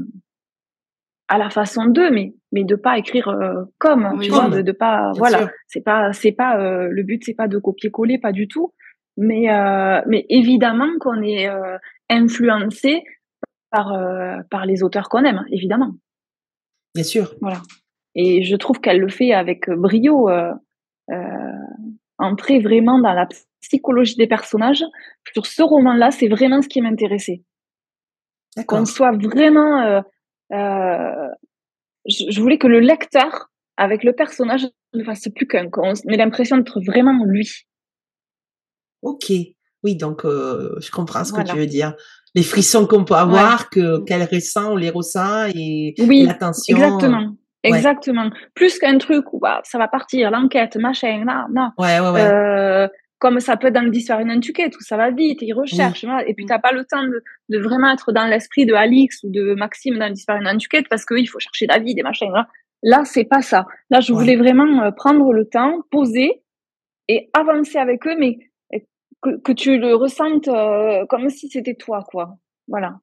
à 1.28 1.38
la 1.38 1.48
façon 1.48 1.84
d'eux, 1.84 2.10
mais 2.10 2.34
mais 2.50 2.64
de 2.64 2.74
pas 2.74 2.98
écrire 2.98 3.32
comme, 3.78 4.18
tu 4.20 4.30
vois, 4.30 4.48
de, 4.48 4.62
de 4.62 4.72
pas, 4.72 5.12
voilà, 5.16 5.48
c'est 5.68 5.80
pas 5.80 6.12
c'est 6.12 6.32
pas 6.32 6.56
le 6.58 7.02
but, 7.04 7.22
c'est 7.24 7.34
pas 7.34 7.46
de 7.46 7.58
copier-coller, 7.58 8.18
pas 8.18 8.32
du 8.32 8.48
tout, 8.48 8.74
mais 9.16 9.46
mais 10.08 10.26
évidemment 10.28 10.90
qu'on 10.98 11.22
est 11.22 11.48
influencé 12.10 13.04
par 13.70 13.96
par 14.50 14.66
les 14.66 14.82
auteurs 14.82 15.08
qu'on 15.08 15.22
aime, 15.22 15.44
évidemment. 15.52 15.92
Bien 16.94 17.04
sûr. 17.04 17.34
Voilà. 17.40 17.60
Et 18.14 18.44
je 18.44 18.56
trouve 18.56 18.80
qu'elle 18.80 19.00
le 19.00 19.08
fait 19.08 19.32
avec 19.32 19.68
brio, 19.70 20.28
euh, 20.28 20.52
entrer 22.18 22.60
vraiment 22.60 22.98
dans 23.00 23.12
la 23.12 23.28
psychologie 23.60 24.16
des 24.16 24.26
personnages. 24.26 24.84
Sur 25.32 25.46
ce 25.46 25.62
roman-là, 25.62 26.10
c'est 26.10 26.28
vraiment 26.28 26.62
ce 26.62 26.68
qui 26.68 26.80
m'intéressait. 26.80 27.42
Qu'on 28.66 28.84
soit 28.84 29.12
vraiment... 29.12 30.02
Je, 32.06 32.24
je, 32.28 32.40
voulais 32.40 32.58
que 32.58 32.66
le 32.66 32.80
lecteur, 32.80 33.50
avec 33.76 34.04
le 34.04 34.12
personnage, 34.12 34.68
ne 34.92 35.04
fasse 35.04 35.28
plus 35.34 35.46
qu'un, 35.46 35.68
qu'on 35.70 35.94
ait 35.94 36.16
l'impression 36.16 36.56
d'être 36.58 36.80
vraiment 36.80 37.24
lui. 37.24 37.50
Ok. 39.02 39.32
Oui, 39.82 39.96
donc 39.96 40.24
euh, 40.24 40.74
je 40.80 40.90
comprends 40.90 41.24
ce 41.24 41.32
que 41.32 41.42
tu 41.42 41.56
veux 41.56 41.66
dire. 41.66 41.94
Les 42.34 42.42
frissons 42.42 42.86
qu'on 42.86 43.04
peut 43.04 43.14
avoir, 43.14 43.68
que 43.68 44.02
qu'elle 44.04 44.22
ressent, 44.22 44.72
on 44.72 44.76
les 44.76 44.90
ressent 44.90 45.46
et 45.54 45.94
oui, 45.98 46.24
l'attention. 46.24 46.76
Exactement. 46.76 47.36
Exactement. 47.64 48.30
Plus 48.54 48.78
qu'un 48.78 48.98
truc 48.98 49.32
où 49.32 49.38
bah, 49.40 49.60
ça 49.64 49.78
va 49.78 49.88
partir, 49.88 50.30
l'enquête, 50.30 50.76
machin, 50.76 51.24
non, 51.26 51.46
non. 51.50 51.70
Ouais, 51.78 52.00
ouais, 52.00 52.10
ouais. 52.10 52.20
Euh, 52.20 52.88
comme 53.18 53.40
ça 53.40 53.56
peut 53.56 53.68
être 53.68 53.74
dans 53.74 53.82
le 53.82 53.90
disparu 53.90 54.24
Nantucket, 54.24 54.70
tout 54.70 54.82
ça 54.82 54.96
va 54.96 55.10
vite, 55.10 55.40
ils 55.40 55.54
recherchent, 55.54 56.04
et 56.26 56.34
puis 56.34 56.44
t'as 56.44 56.58
pas 56.58 56.72
le 56.72 56.84
temps 56.84 57.02
de, 57.02 57.22
de 57.48 57.58
vraiment 57.58 57.90
être 57.90 58.12
dans 58.12 58.26
l'esprit 58.26 58.66
de 58.66 58.74
Alix 58.74 59.22
ou 59.24 59.30
de 59.30 59.54
Maxime 59.54 59.98
dans 59.98 60.08
le 60.08 60.12
disparu 60.12 60.42
Nantucket 60.42 60.86
parce 60.90 61.06
qu'il 61.06 61.26
faut 61.28 61.38
chercher 61.38 61.66
David 61.66 61.98
et 61.98 62.02
machin. 62.02 62.30
Là, 62.30 62.48
là 62.82 63.04
c'est 63.04 63.24
pas 63.24 63.40
ça. 63.40 63.64
Là, 63.88 64.00
je 64.00 64.12
voulais 64.12 64.36
vraiment 64.36 64.82
euh, 64.82 64.90
prendre 64.90 65.32
le 65.32 65.46
temps, 65.46 65.78
poser 65.90 66.42
et 67.08 67.30
avancer 67.32 67.78
avec 67.78 68.06
eux, 68.06 68.16
mais 68.18 68.38
que, 69.42 69.52
tu 69.52 69.78
le 69.78 69.94
ressentes 69.94 70.48
euh, 70.48 71.06
comme 71.06 71.30
si 71.30 71.48
c'était 71.48 71.74
toi, 71.74 72.04
quoi. 72.06 72.36
Voilà. 72.68 72.98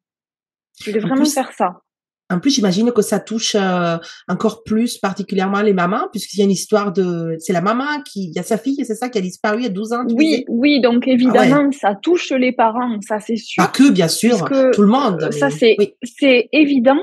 Je 0.80 0.92
voulais 0.92 1.02
vraiment 1.02 1.26
faire 1.26 1.52
ça. 1.52 1.82
En 2.32 2.40
plus, 2.40 2.56
j'imagine 2.56 2.92
que 2.92 3.02
ça 3.02 3.20
touche 3.20 3.56
euh, 3.56 3.98
encore 4.28 4.64
plus 4.64 4.98
particulièrement 4.98 5.62
les 5.62 5.74
mamans, 5.74 6.08
puisqu'il 6.12 6.40
y 6.40 6.42
a 6.42 6.46
une 6.46 6.52
histoire 6.52 6.92
de... 6.92 7.36
C'est 7.40 7.54
la 7.54 7.62
maman 7.62 8.02
qui... 8.06 8.30
Il 8.30 8.34
y 8.36 8.40
a 8.40 8.44
sa 8.44 8.58
fille, 8.58 8.84
c'est 8.86 8.96
ça, 8.96 9.10
qui 9.10 9.18
a 9.18 9.22
disparu 9.22 9.60
il 9.60 9.64
y 9.64 9.68
a 9.68 9.70
12 9.70 9.94
ans 9.94 10.06
Oui, 10.14 10.46
oui, 10.48 10.82
donc 10.82 11.04
ah 11.08 11.12
évidemment, 11.12 11.72
ça 11.72 11.96
touche 11.96 12.32
les 12.32 12.52
parents, 12.52 12.98
ça 13.08 13.20
c'est 13.20 13.36
sûr. 13.36 13.64
Pas 13.64 13.70
que, 13.70 13.92
bien 13.92 14.08
sûr, 14.08 14.46
tout 14.74 14.82
le 14.82 14.88
monde. 14.88 15.32
Ça 15.32 15.50
c'est 15.50 15.76
c'est 16.04 16.50
évident, 16.52 17.00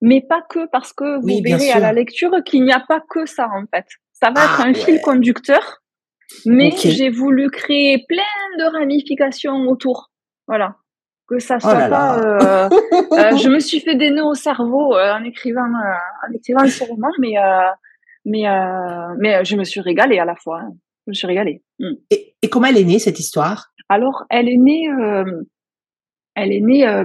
mais 0.00 0.20
pas 0.20 0.42
que, 0.48 0.68
parce 0.70 0.92
que 0.92 1.20
vous 1.20 1.40
verrez 1.42 1.70
à 1.70 1.80
la 1.80 1.92
lecture 1.92 2.32
qu'il 2.44 2.64
n'y 2.64 2.72
a 2.72 2.82
pas 2.86 3.00
que 3.08 3.26
ça, 3.26 3.48
en 3.54 3.64
fait. 3.72 3.86
Ça 4.12 4.30
va 4.30 4.44
être 4.44 4.60
ah 4.60 4.68
un 4.68 4.74
fil 4.74 5.00
conducteur 5.00 5.82
mais 6.46 6.70
j'ai 6.76 7.10
voulu 7.10 7.50
créer 7.50 8.04
plein 8.08 8.22
de 8.58 8.72
ramifications 8.78 9.68
autour. 9.68 10.10
Voilà. 10.46 10.76
Que 11.32 11.38
ça 11.38 11.56
oh 11.56 11.60
soit 11.60 11.88
pas. 11.88 12.18
Euh, 12.18 12.68
euh, 12.68 13.36
je 13.38 13.48
me 13.48 13.58
suis 13.58 13.80
fait 13.80 13.96
des 13.96 14.10
nœuds 14.10 14.26
au 14.26 14.34
cerveau 14.34 14.94
euh, 14.94 15.14
en 15.14 15.24
écrivant 15.24 15.62
en 15.62 16.32
écrivant 16.34 16.66
ce 16.66 16.84
roman, 16.84 17.08
mais 17.18 17.36
mais 18.26 18.44
mais 19.18 19.42
je 19.42 19.56
me 19.56 19.64
suis 19.64 19.80
régalée 19.80 20.18
à 20.18 20.26
la 20.26 20.36
fois. 20.36 20.60
Hein. 20.60 20.72
Je 21.06 21.12
me 21.12 21.14
suis 21.14 21.26
régalée. 21.26 21.62
Mm. 21.78 21.92
Et, 22.10 22.36
et, 22.42 22.50
comment 22.50 22.66
elle 22.66 22.76
est 22.76 22.84
née 22.84 22.98
cette 22.98 23.18
histoire? 23.18 23.72
Alors, 23.88 24.24
elle 24.28 24.48
est 24.48 24.58
née. 24.58 24.88
elle 26.34 26.52
est 26.52 26.60
née. 26.60 27.04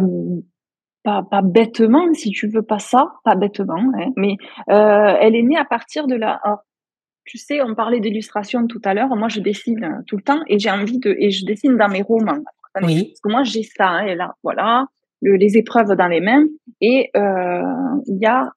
Pas, 1.03 1.23
pas, 1.23 1.41
bêtement, 1.41 2.11
si 2.13 2.31
tu 2.31 2.49
veux 2.49 2.63
pas 2.63 2.79
ça, 2.79 3.13
pas 3.23 3.35
bêtement, 3.35 3.81
hein, 3.97 4.09
mais 4.17 4.35
elle 4.67 5.35
est 5.37 5.43
née 5.43 5.57
à 5.57 5.63
partir 5.63 6.05
de 6.05 6.15
la 6.15 6.41
tu 7.27 7.37
sais, 7.37 7.61
on 7.61 7.75
parlait 7.75 7.99
d'illustration 7.99 8.65
tout 8.67 8.81
à 8.85 8.93
l'heure. 8.93 9.09
Moi, 9.15 9.27
je 9.27 9.41
dessine 9.41 9.83
euh, 9.83 10.01
tout 10.07 10.15
le 10.15 10.23
temps 10.23 10.39
et 10.47 10.57
j'ai 10.57 10.71
envie 10.71 10.97
de, 10.97 11.15
et 11.19 11.29
je 11.29 11.45
dessine 11.45 11.77
dans 11.77 11.89
mes 11.89 12.01
romans. 12.01 12.41
Oui. 12.81 13.09
Parce 13.09 13.21
que 13.21 13.29
moi, 13.29 13.43
j'ai 13.43 13.63
ça, 13.63 13.87
hein, 13.87 14.05
et 14.05 14.15
là, 14.15 14.35
voilà, 14.43 14.87
les 15.21 15.57
épreuves 15.57 15.95
dans 15.95 16.07
les 16.07 16.21
mains. 16.21 16.45
Et 16.81 17.09
euh, 17.15 17.61
il 18.07 18.19
y 18.21 18.25
a. 18.25 18.51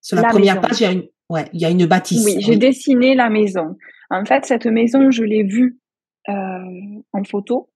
Sur 0.00 0.20
la, 0.20 0.28
première 0.28 0.60
page, 0.60 0.80
il 0.80 0.84
y 0.84 0.86
a 0.86 0.92
une, 0.92 1.04
ouais, 1.30 1.44
il 1.52 1.60
y 1.60 1.64
a 1.64 1.70
une 1.70 1.86
bâtisse. 1.86 2.24
Oui, 2.24 2.36
j'ai 2.40 2.56
dessiné 2.56 3.14
la 3.14 3.30
maison. 3.30 3.76
En 4.10 4.24
fait, 4.24 4.44
cette 4.44 4.66
maison, 4.66 5.10
je 5.10 5.24
l'ai 5.24 5.44
vue 5.44 5.78
euh, 6.28 7.02
en 7.12 7.24
photo 7.24 7.70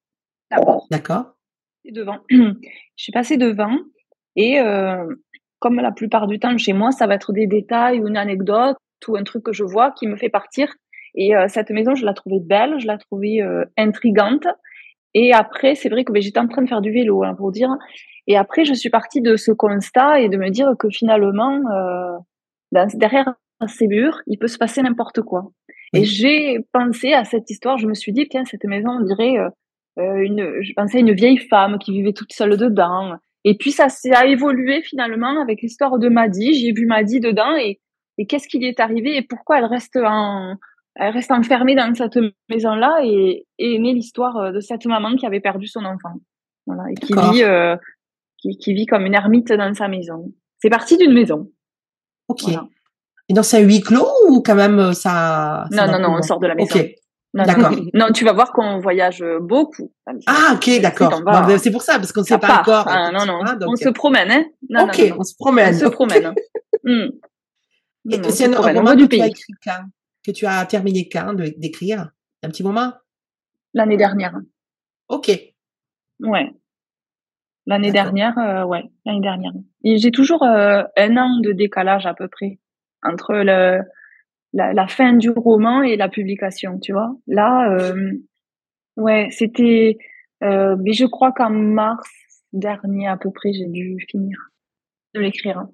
d'abord. 0.50 0.86
D'accord. 0.90 1.34
Devant. 1.84 2.18
je 2.30 2.52
suis 2.96 3.12
passée 3.12 3.38
devant 3.38 3.74
et 4.36 4.60
euh, 4.60 5.06
comme 5.58 5.76
la 5.76 5.90
plupart 5.90 6.26
du 6.26 6.38
temps 6.38 6.56
chez 6.58 6.74
moi, 6.74 6.90
ça 6.90 7.06
va 7.06 7.14
être 7.14 7.32
des 7.32 7.46
détails 7.46 8.00
ou 8.00 8.08
une 8.08 8.18
anecdote 8.18 8.76
tout 9.00 9.16
un 9.16 9.22
truc 9.22 9.44
que 9.44 9.52
je 9.52 9.64
vois 9.64 9.92
qui 9.92 10.06
me 10.06 10.16
fait 10.16 10.28
partir. 10.28 10.68
Et 11.14 11.32
cette 11.48 11.70
maison, 11.70 11.94
je 11.94 12.04
la 12.04 12.12
trouvais 12.12 12.40
belle, 12.40 12.78
je 12.78 12.86
la 12.86 12.98
trouvais 12.98 13.38
intrigante. 13.76 14.46
Et 15.14 15.32
après, 15.32 15.74
c'est 15.74 15.88
vrai 15.88 16.04
que 16.04 16.12
ben, 16.12 16.20
j'étais 16.20 16.40
en 16.40 16.48
train 16.48 16.62
de 16.62 16.68
faire 16.68 16.80
du 16.80 16.92
vélo, 16.92 17.24
hein, 17.24 17.34
pour 17.34 17.50
dire. 17.52 17.70
Et 18.26 18.36
après, 18.36 18.64
je 18.64 18.74
suis 18.74 18.90
partie 18.90 19.20
de 19.20 19.36
ce 19.36 19.52
constat 19.52 20.20
et 20.20 20.28
de 20.28 20.36
me 20.36 20.50
dire 20.50 20.74
que 20.78 20.88
finalement, 20.90 21.60
euh, 21.72 22.16
derrière 22.94 23.34
ces 23.66 23.86
murs, 23.86 24.20
il 24.26 24.38
peut 24.38 24.46
se 24.46 24.58
passer 24.58 24.82
n'importe 24.82 25.22
quoi. 25.22 25.50
Et 25.94 26.04
j'ai 26.04 26.58
pensé 26.72 27.14
à 27.14 27.24
cette 27.24 27.48
histoire. 27.48 27.78
Je 27.78 27.86
me 27.86 27.94
suis 27.94 28.12
dit, 28.12 28.28
tiens, 28.28 28.44
cette 28.44 28.64
maison, 28.64 28.90
on 28.90 29.04
dirait 29.04 29.38
euh, 29.38 30.22
une. 30.22 30.60
Je 30.60 30.72
pensais 30.74 30.98
à 30.98 31.00
une 31.00 31.12
vieille 31.12 31.38
femme 31.38 31.78
qui 31.78 31.92
vivait 31.92 32.12
toute 32.12 32.32
seule 32.32 32.58
dedans. 32.58 33.16
Et 33.44 33.56
puis 33.56 33.72
ça 33.72 33.88
s'est 33.88 34.12
évolué 34.26 34.82
finalement 34.82 35.40
avec 35.40 35.62
l'histoire 35.62 35.98
de 35.98 36.08
Maddy. 36.08 36.52
J'ai 36.54 36.72
vu 36.72 36.84
Maddy 36.84 37.20
dedans 37.20 37.56
et 37.56 37.80
et 38.18 38.26
qu'est-ce 38.26 38.48
qui 38.48 38.58
lui 38.58 38.66
est 38.66 38.80
arrivé 38.80 39.16
et 39.16 39.22
pourquoi 39.22 39.58
elle 39.58 39.64
reste 39.64 39.96
en, 39.96 40.56
elle 40.98 41.12
reste 41.12 41.30
enfermée 41.30 41.76
dans 41.76 41.94
cette 41.94 42.18
maison-là 42.48 42.98
et, 43.04 43.46
et 43.58 43.76
est 43.76 43.78
née 43.78 43.94
l'histoire 43.94 44.36
euh, 44.36 44.52
de 44.52 44.60
cette 44.60 44.84
maman 44.86 45.14
qui 45.14 45.26
avait 45.26 45.40
perdu 45.40 45.66
son 45.66 45.84
enfant. 45.84 46.14
Voilà, 46.66 46.82
et 46.90 46.94
qui 46.94 47.14
vit, 47.14 47.42
euh, 47.44 47.76
qui, 48.36 48.58
qui, 48.58 48.74
vit 48.74 48.84
comme 48.84 49.06
une 49.06 49.14
ermite 49.14 49.52
dans 49.52 49.72
sa 49.74 49.88
maison. 49.88 50.32
C'est 50.58 50.68
parti 50.68 50.98
d'une 50.98 51.14
maison. 51.14 51.50
Ok. 52.26 52.48
Et 53.28 53.32
dans 53.32 53.54
un 53.54 53.58
huis 53.60 53.80
clos 53.80 54.08
ou 54.28 54.42
quand 54.42 54.56
même 54.56 54.78
euh, 54.78 54.92
ça, 54.92 55.64
Non, 55.70 55.86
non, 55.86 56.00
non, 56.00 56.16
on 56.18 56.22
sort 56.22 56.40
de 56.40 56.48
la 56.48 56.54
maison. 56.54 56.78
Ok. 56.78 56.94
D'accord. 57.34 57.72
Non, 57.94 58.10
tu 58.12 58.24
vas 58.24 58.32
voir 58.32 58.52
qu'on 58.52 58.80
voyage 58.80 59.22
beaucoup. 59.40 59.92
Ah, 60.26 60.54
ok, 60.54 60.80
d'accord. 60.80 61.22
c'est 61.58 61.70
pour 61.70 61.82
ça, 61.82 61.98
parce 61.98 62.10
qu'on 62.10 62.22
ne 62.22 62.26
sait 62.26 62.38
pas 62.38 62.60
encore. 62.60 62.86
Ah, 62.88 63.12
non, 63.12 63.24
non, 63.24 63.40
on 63.66 63.76
se 63.76 63.90
promène, 63.90 64.30
hein. 64.30 64.44
Non, 64.68 64.84
ok, 64.84 65.14
on 65.16 65.22
se 65.22 65.34
promène. 65.36 65.74
On 65.74 65.78
se 65.78 65.86
promène. 65.86 66.34
Hmm. 66.84 67.08
Et 68.10 68.30
c'est 68.30 68.52
un 68.52 68.58
roman 68.58 68.96
tu 68.96 69.20
as 69.20 69.26
écrit 69.26 69.52
Que 70.28 70.32
tu 70.32 70.44
as 70.44 70.66
terminé 70.66 71.08
quand 71.08 71.32
d'écrire? 71.32 72.10
Un 72.42 72.50
petit 72.50 72.62
moment? 72.62 72.92
L'année 73.72 73.96
dernière. 73.96 74.36
Ok. 75.08 75.30
Ouais. 76.20 76.52
L'année 77.64 77.92
dernière, 77.92 78.36
euh, 78.36 78.66
ouais, 78.66 78.82
l'année 79.06 79.22
dernière. 79.22 79.52
Et 79.84 79.96
j'ai 79.96 80.10
toujours 80.10 80.42
euh, 80.42 80.82
un 80.98 81.16
an 81.16 81.40
de 81.40 81.52
décalage 81.52 82.04
à 82.04 82.12
peu 82.12 82.28
près 82.28 82.58
entre 83.02 83.36
le, 83.36 83.80
la, 84.52 84.74
la, 84.74 84.86
fin 84.86 85.14
du 85.14 85.30
roman 85.30 85.80
et 85.80 85.96
la 85.96 86.10
publication, 86.10 86.78
tu 86.78 86.92
vois. 86.92 87.16
Là, 87.26 87.72
euh, 87.72 88.12
ouais, 88.98 89.28
c'était, 89.30 89.96
mais 90.42 90.92
je 90.92 91.06
crois 91.06 91.32
qu'en 91.32 91.48
mars 91.48 92.10
dernier 92.52 93.08
à 93.08 93.16
peu 93.16 93.30
près, 93.30 93.54
j'ai 93.54 93.68
dû 93.68 93.96
finir 94.10 94.36
de 95.14 95.20
l'écrire 95.20 95.64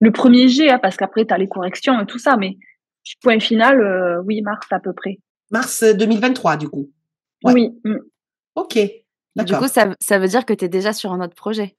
le 0.00 0.10
premier 0.10 0.48
jet, 0.48 0.70
hein, 0.70 0.80
parce 0.80 0.96
qu'après, 0.96 1.24
tu 1.24 1.32
as 1.32 1.38
les 1.38 1.46
corrections 1.46 2.00
et 2.00 2.06
tout 2.06 2.18
ça, 2.18 2.36
mais 2.36 2.56
point 3.22 3.40
final, 3.40 3.80
euh, 3.80 4.22
oui, 4.24 4.42
mars 4.42 4.66
à 4.70 4.80
peu 4.80 4.92
près. 4.92 5.18
Mars 5.50 5.84
2023, 5.84 6.54
euh, 6.54 6.56
du 6.56 6.68
coup. 6.68 6.90
Oui. 7.44 7.70
Mm. 7.84 7.98
Ok. 8.54 8.78
Du 9.36 9.54
coup, 9.54 9.68
ça, 9.68 9.88
ça, 10.00 10.18
veut 10.18 10.28
dire 10.28 10.46
que 10.46 10.54
tu 10.54 10.64
es 10.64 10.68
déjà 10.68 10.92
sur 10.92 11.12
un 11.12 11.20
autre 11.20 11.34
projet. 11.34 11.76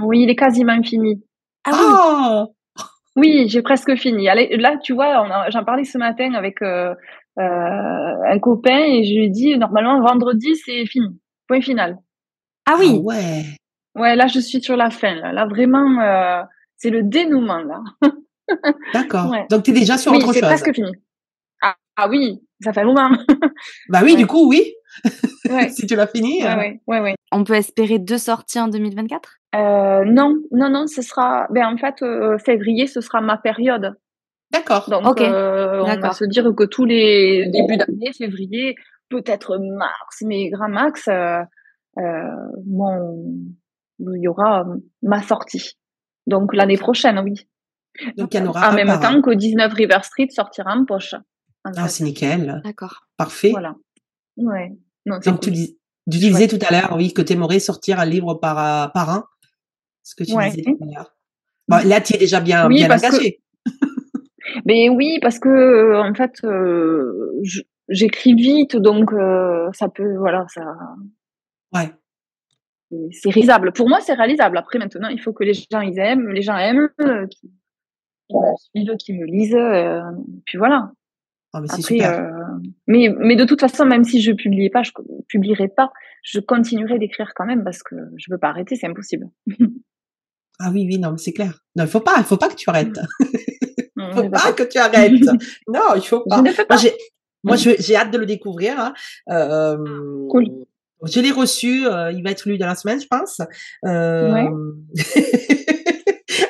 Oui, 0.00 0.22
il 0.22 0.30
est 0.30 0.36
quasiment 0.36 0.80
fini. 0.82 1.22
Ah 1.64 1.70
oui. 1.72 2.48
Oh 2.78 2.82
oui, 3.16 3.48
j'ai 3.48 3.62
presque 3.62 3.96
fini. 3.96 4.28
Allez, 4.28 4.56
là, 4.56 4.76
tu 4.82 4.94
vois, 4.94 5.50
j'en 5.50 5.64
parlais 5.64 5.84
ce 5.84 5.98
matin 5.98 6.34
avec 6.34 6.62
euh, 6.62 6.94
un 7.36 8.38
copain 8.38 8.78
et 8.78 9.04
je 9.04 9.14
lui 9.14 9.24
ai 9.24 9.28
dit, 9.28 9.58
normalement, 9.58 10.00
vendredi, 10.00 10.54
c'est 10.56 10.86
fini. 10.86 11.20
Point 11.48 11.60
final. 11.60 11.98
Ah 12.66 12.76
oui. 12.78 12.92
Ah 12.92 13.00
ouais. 13.00 13.44
Ouais, 13.96 14.14
là, 14.14 14.28
je 14.28 14.38
suis 14.38 14.62
sur 14.62 14.76
la 14.76 14.90
fin. 14.90 15.14
Là, 15.14 15.32
là 15.32 15.46
vraiment, 15.46 16.46
c'est 16.76 16.90
le 16.90 17.02
dénouement, 17.02 17.62
là. 17.62 17.80
D'accord. 18.92 19.34
Donc, 19.50 19.64
tu 19.64 19.70
es 19.70 19.74
déjà 19.74 19.98
sur 19.98 20.12
autre 20.12 20.26
chose. 20.26 20.34
c'est 20.34 20.40
presque 20.40 20.74
fini. 20.74 20.92
Ah, 21.62 21.76
ah, 21.96 22.08
oui, 22.08 22.42
ça 22.62 22.72
fait 22.72 22.84
moment. 22.84 23.10
bah 23.88 24.00
oui, 24.04 24.16
du 24.16 24.26
coup, 24.26 24.48
oui. 24.48 24.72
si 25.70 25.86
tu 25.86 25.96
l'as 25.96 26.06
fini. 26.06 26.42
Ouais, 26.42 26.80
euh. 26.88 27.02
ouais, 27.02 27.14
On 27.32 27.44
peut 27.44 27.54
espérer 27.54 27.98
deux 27.98 28.18
sorties 28.18 28.60
en 28.60 28.68
2024 28.68 29.38
euh, 29.54 30.04
Non, 30.04 30.34
non, 30.52 30.70
non, 30.70 30.86
ce 30.86 31.02
sera... 31.02 31.46
Ben, 31.50 31.66
en 31.66 31.76
fait, 31.76 32.02
euh, 32.02 32.38
février, 32.38 32.86
ce 32.86 33.00
sera 33.00 33.20
ma 33.20 33.36
période. 33.36 33.94
D'accord. 34.52 34.88
Donc, 34.88 35.20
euh, 35.20 35.82
on 35.84 36.00
va 36.00 36.12
se 36.12 36.24
dire 36.24 36.50
que 36.56 36.64
tous 36.64 36.84
les 36.84 37.48
débuts 37.50 37.76
d'année, 37.76 38.12
février, 38.16 38.76
peut-être 39.08 39.58
mars, 39.58 40.22
mais 40.24 40.50
grand 40.50 40.68
max, 40.68 41.08
bon, 42.64 43.24
il 43.98 44.22
y 44.22 44.28
aura 44.28 44.64
ma 45.02 45.22
sortie. 45.22 45.76
Donc 46.26 46.54
l'année 46.54 46.76
prochaine, 46.76 47.18
oui. 47.20 47.46
Donc 48.16 48.34
il 48.34 48.40
y 48.40 48.42
en 48.42 48.46
aura 48.46 48.70
en 48.70 48.74
même 48.74 49.00
temps 49.00 49.20
que 49.22 49.34
19 49.34 49.72
River 49.72 49.98
Street 50.02 50.28
sortira 50.30 50.72
en 50.74 50.84
poche. 50.84 51.14
ah, 51.64 51.88
c'est 51.88 52.04
nickel. 52.04 52.60
D'accord. 52.64 53.06
Parfait. 53.16 53.50
Voilà. 53.50 53.74
Ouais. 54.36 54.76
Donc 55.06 55.40
tu, 55.40 55.50
dis, 55.50 55.78
tu 56.10 56.18
disais 56.18 56.48
tout 56.48 56.58
à 56.66 56.72
l'heure, 56.72 56.94
oui, 56.96 57.12
que 57.12 57.22
tu 57.22 57.32
aimerais 57.32 57.58
sortir 57.58 58.00
un 58.00 58.04
livre 58.04 58.34
par, 58.34 58.58
euh, 58.58 58.88
par 58.88 59.08
an. 59.10 59.24
Ce 60.02 60.14
que 60.14 60.24
tu 60.24 60.36
disais 60.36 60.62
tout 60.62 60.78
à 60.82 60.86
l'heure. 60.86 61.14
Bon, 61.68 61.88
là, 61.88 62.00
tu 62.00 62.14
es 62.14 62.18
déjà 62.18 62.40
bien, 62.40 62.68
bien 62.68 62.90
engagé. 62.90 63.40
Mais 64.64 64.88
oui, 64.90 65.18
parce 65.20 65.38
que 65.38 65.96
en 65.96 66.14
fait, 66.14 66.46
j'écris 67.88 68.34
vite, 68.34 68.76
donc 68.76 69.10
ça 69.72 69.88
peut, 69.88 70.16
voilà, 70.16 70.46
ça. 70.48 70.62
Ouais. 71.74 71.90
C'est 73.10 73.30
réalisable. 73.30 73.72
Pour 73.72 73.88
moi, 73.88 74.00
c'est 74.00 74.14
réalisable. 74.14 74.56
Après, 74.58 74.78
maintenant, 74.78 75.08
il 75.08 75.20
faut 75.20 75.32
que 75.32 75.44
les 75.44 75.54
gens 75.54 75.80
ils 75.80 75.98
aiment, 75.98 76.28
les 76.28 76.42
gens 76.42 76.56
aiment, 76.56 76.88
suivent, 78.28 78.96
qui 78.96 79.12
me 79.12 79.24
lisent, 79.26 79.56
puis 80.44 80.58
voilà. 80.58 80.92
Oh, 81.56 81.60
mais 81.60 81.68
Après, 81.70 82.04
euh, 82.04 82.30
mais, 82.86 83.08
mais 83.18 83.36
de 83.36 83.44
toute 83.44 83.60
façon, 83.60 83.86
même 83.86 84.04
si 84.04 84.20
je 84.20 84.32
publiais 84.32 84.68
pas, 84.68 84.82
je 84.82 84.92
publierai 85.28 85.68
pas, 85.68 85.90
je 86.22 86.40
continuerai 86.40 86.98
d'écrire 86.98 87.32
quand 87.34 87.46
même 87.46 87.64
parce 87.64 87.82
que 87.82 87.94
je 88.16 88.30
veux 88.30 88.38
pas 88.38 88.48
arrêter, 88.48 88.76
c'est 88.76 88.86
impossible. 88.86 89.26
ah 90.58 90.70
oui, 90.72 90.86
oui, 90.86 90.98
non, 90.98 91.12
mais 91.12 91.18
c'est 91.18 91.32
clair. 91.32 91.60
Non, 91.76 91.84
il 91.84 91.90
faut 91.90 92.00
pas, 92.00 92.14
il 92.18 92.24
faut 92.24 92.36
pas 92.36 92.48
que 92.48 92.56
tu 92.56 92.68
arrêtes. 92.68 92.98
Il 93.98 94.12
faut 94.12 94.28
pas 94.28 94.52
que 94.52 94.62
tu 94.62 94.78
arrêtes. 94.78 95.12
non, 95.68 95.94
il 95.96 96.02
faut 96.02 96.20
pas. 96.20 96.42
Moi, 97.42 97.56
j'ai 97.56 97.96
hâte 97.96 98.10
de 98.10 98.18
le 98.18 98.26
découvrir. 98.26 98.78
Hein. 98.78 98.92
Euh, 99.30 100.28
cool. 100.28 100.44
Je 101.02 101.20
l'ai 101.20 101.30
reçu, 101.30 101.86
euh, 101.86 102.12
il 102.12 102.22
va 102.22 102.30
être 102.30 102.46
lu 102.46 102.58
dans 102.58 102.66
la 102.66 102.74
semaine, 102.74 103.00
je 103.00 103.06
pense. 103.06 103.40
Euh, 103.86 104.48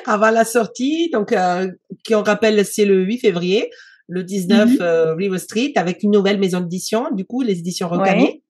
avant 0.09 0.31
la 0.31 0.45
sortie, 0.45 1.11
donc 1.11 1.33
euh, 1.33 1.71
qui 2.05 2.15
on 2.15 2.23
rappelle, 2.23 2.65
c'est 2.65 2.85
le 2.85 3.03
8 3.03 3.19
février 3.19 3.71
le 4.09 4.23
19 4.23 4.69
mm 4.69 4.77
euh, 4.81 5.15
River 5.15 5.39
Street 5.39 5.73
avec 5.77 6.03
une 6.03 6.13
nouvelle 6.13 6.39
maison 6.39 6.61
d'édition, 6.61 7.11
du 7.13 7.25
coup 7.25 7.43
les 7.43 7.59
éditions 7.59 7.89
Recamier. 7.89 8.43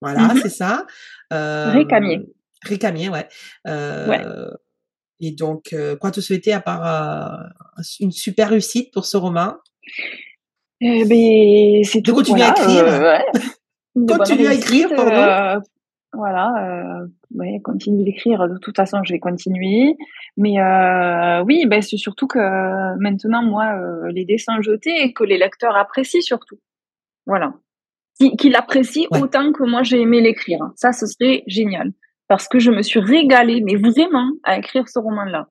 Voilà, 0.00 0.28
mm-hmm. 0.28 0.42
c'est 0.42 0.50
ça. 0.50 0.86
Euh, 1.32 1.70
Récamier. 1.72 2.20
Récamier, 2.62 3.08
ouais. 3.08 3.26
Euh, 3.66 4.08
ouais. 4.08 4.24
Et 5.20 5.30
donc, 5.30 5.72
euh, 5.72 5.96
quoi 5.96 6.10
te 6.10 6.20
souhaiter 6.20 6.52
à 6.52 6.60
part 6.60 6.86
euh, 7.78 7.82
une 8.00 8.12
super 8.12 8.50
réussite 8.50 8.92
pour 8.92 9.06
ce 9.06 9.16
roman? 9.16 9.54
Eh 10.80 11.04
ben, 11.06 11.84
c'est 11.84 12.02
tout. 12.02 12.10
De 12.10 12.16
continuer 12.16 12.42
à 12.42 12.50
écrire. 12.50 12.84
ouais. 12.84 13.24
Continue 14.06 14.46
à 14.46 14.52
écrire, 14.52 14.90
pardon. 14.94 15.62
Voilà, 16.12 16.52
euh, 16.60 17.06
ouais, 17.34 17.60
continue 17.62 18.04
d'écrire. 18.04 18.48
De 18.48 18.58
toute 18.58 18.76
façon, 18.76 18.98
je 19.04 19.12
vais 19.12 19.18
continuer. 19.18 19.96
Mais 20.36 20.60
euh, 20.60 21.42
oui, 21.44 21.66
ben, 21.66 21.82
c'est 21.82 21.96
surtout 21.96 22.26
que 22.26 22.38
maintenant, 22.98 23.42
moi, 23.42 23.72
euh, 23.74 24.10
les 24.12 24.24
dessins 24.24 24.60
jetés 24.60 25.02
et 25.02 25.12
que 25.12 25.24
les 25.24 25.38
lecteurs 25.38 25.76
apprécient 25.76 26.20
surtout. 26.20 26.58
Voilà. 27.26 27.54
Qu'ils 28.38 28.56
apprécient 28.56 29.08
autant 29.10 29.52
que 29.52 29.62
moi 29.64 29.82
j'ai 29.82 30.00
aimé 30.00 30.20
l'écrire. 30.20 30.60
Ça, 30.74 30.92
ce 30.92 31.06
serait 31.06 31.42
génial. 31.46 31.92
Parce 32.28 32.48
que 32.48 32.58
je 32.58 32.70
me 32.70 32.82
suis 32.82 33.00
régalée, 33.00 33.60
mais 33.60 33.76
vraiment, 33.76 34.30
à 34.42 34.58
écrire 34.58 34.88
ce 34.88 34.98
roman-là. 34.98 35.48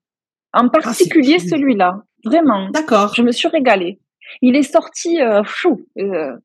En 0.53 0.67
ah, 0.67 0.69
particulier 0.69 1.39
celui-là. 1.39 2.03
Vraiment. 2.23 2.69
D'accord. 2.69 3.13
Je 3.13 3.21
me 3.21 3.31
suis 3.31 3.47
régalée. 3.47 3.99
Il 4.41 4.55
est 4.55 4.63
sorti 4.63 5.21
euh, 5.21 5.43
fou. 5.43 5.85
Euh, 5.99 6.35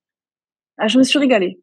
ah, 0.77 0.89
je 0.89 0.99
me 0.99 1.03
suis 1.03 1.19
régalée. 1.19 1.61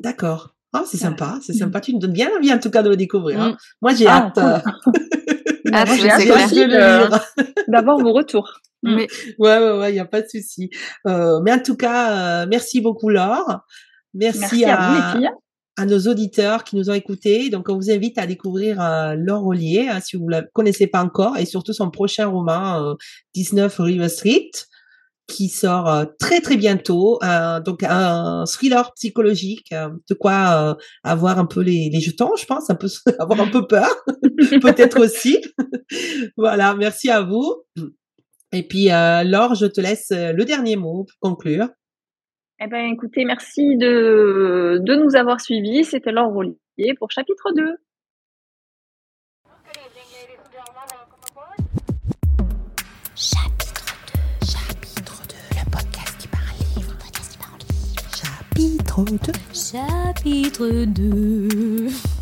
D'accord. 0.00 0.54
Ah, 0.72 0.84
c'est 0.86 0.98
sympa, 0.98 1.38
c'est 1.42 1.54
sympa. 1.54 1.80
Tu 1.80 1.94
me 1.94 1.98
donnes 1.98 2.12
bien 2.12 2.30
envie 2.36 2.52
en 2.52 2.58
tout 2.58 2.70
cas 2.70 2.82
de 2.82 2.90
le 2.90 2.96
découvrir. 2.96 3.40
Hein. 3.40 3.50
Mm. 3.50 3.56
Moi, 3.82 3.94
j'ai 3.94 4.06
ah, 4.06 4.26
hâte. 4.26 4.38
Euh, 4.38 4.58
ah, 5.72 5.84
j'ai 5.96 6.10
hâte 6.10 6.54
de 6.54 7.70
d'avoir 7.72 7.98
vos 7.98 8.12
retours. 8.12 8.60
Mm. 8.82 8.96
Ouais, 8.96 9.08
ouais, 9.38 9.78
ouais, 9.78 9.90
il 9.90 9.94
n'y 9.94 10.00
a 10.00 10.04
pas 10.04 10.20
de 10.20 10.28
souci. 10.28 10.70
Euh, 11.06 11.40
mais 11.42 11.52
en 11.52 11.60
tout 11.60 11.76
cas, 11.76 12.42
euh, 12.42 12.46
merci 12.48 12.80
beaucoup 12.80 13.08
Laure. 13.08 13.60
Merci, 14.14 14.64
à, 14.64 15.16
à, 15.76 15.86
nos 15.86 15.98
auditeurs 16.00 16.64
qui 16.64 16.76
nous 16.76 16.90
ont 16.90 16.94
écoutés. 16.94 17.50
Donc, 17.50 17.68
on 17.68 17.76
vous 17.76 17.90
invite 17.90 18.18
à 18.18 18.26
découvrir 18.26 18.80
euh, 18.80 19.14
Laure 19.16 19.46
Ollier 19.46 19.88
hein, 19.88 20.00
si 20.00 20.16
vous 20.16 20.26
ne 20.26 20.30
la 20.30 20.42
connaissez 20.42 20.86
pas 20.86 21.02
encore 21.02 21.36
et 21.36 21.44
surtout 21.44 21.72
son 21.72 21.90
prochain 21.90 22.26
roman, 22.26 22.94
19 23.34 23.78
River 23.78 24.08
Street 24.08 24.50
qui 25.28 25.48
sort 25.48 25.88
euh, 25.88 26.04
très 26.18 26.40
très 26.40 26.56
bientôt. 26.56 27.20
Euh, 27.22 27.60
donc 27.60 27.84
un 27.84 28.44
thriller 28.46 28.92
psychologique, 28.94 29.72
euh, 29.72 29.90
de 30.08 30.14
quoi 30.14 30.76
avoir 31.04 31.38
un 31.38 31.46
peu 31.46 31.60
les, 31.60 31.90
les, 31.92 32.00
jetons, 32.00 32.34
je 32.36 32.46
pense, 32.46 32.68
un 32.70 32.74
peu 32.74 32.88
avoir 33.20 33.40
un 33.40 33.48
peu 33.48 33.66
peur, 33.66 33.90
peut-être 34.62 35.00
aussi. 35.00 35.40
voilà, 36.36 36.74
merci 36.74 37.10
à 37.10 37.20
vous. 37.22 37.62
Et 38.52 38.66
puis 38.66 38.86
Laure, 38.86 39.54
je 39.54 39.66
te 39.66 39.80
laisse 39.80 40.08
le 40.10 40.42
dernier 40.44 40.76
mot 40.76 41.04
pour 41.04 41.30
conclure. 41.30 41.68
Eh 42.60 42.66
ben, 42.66 42.90
écoutez, 42.92 43.24
merci 43.24 43.76
de, 43.76 44.80
de 44.82 44.94
nous 44.96 45.14
avoir 45.14 45.40
suivis. 45.40 45.84
C'était 45.84 46.10
Laure 46.10 46.32
Rollier 46.32 46.94
pour 46.98 47.10
chapitre 47.10 47.52
2. 47.54 47.76
Chapitre 58.98 59.30
2. 59.30 59.32
Chapitre 59.54 60.84
2. 60.86 62.17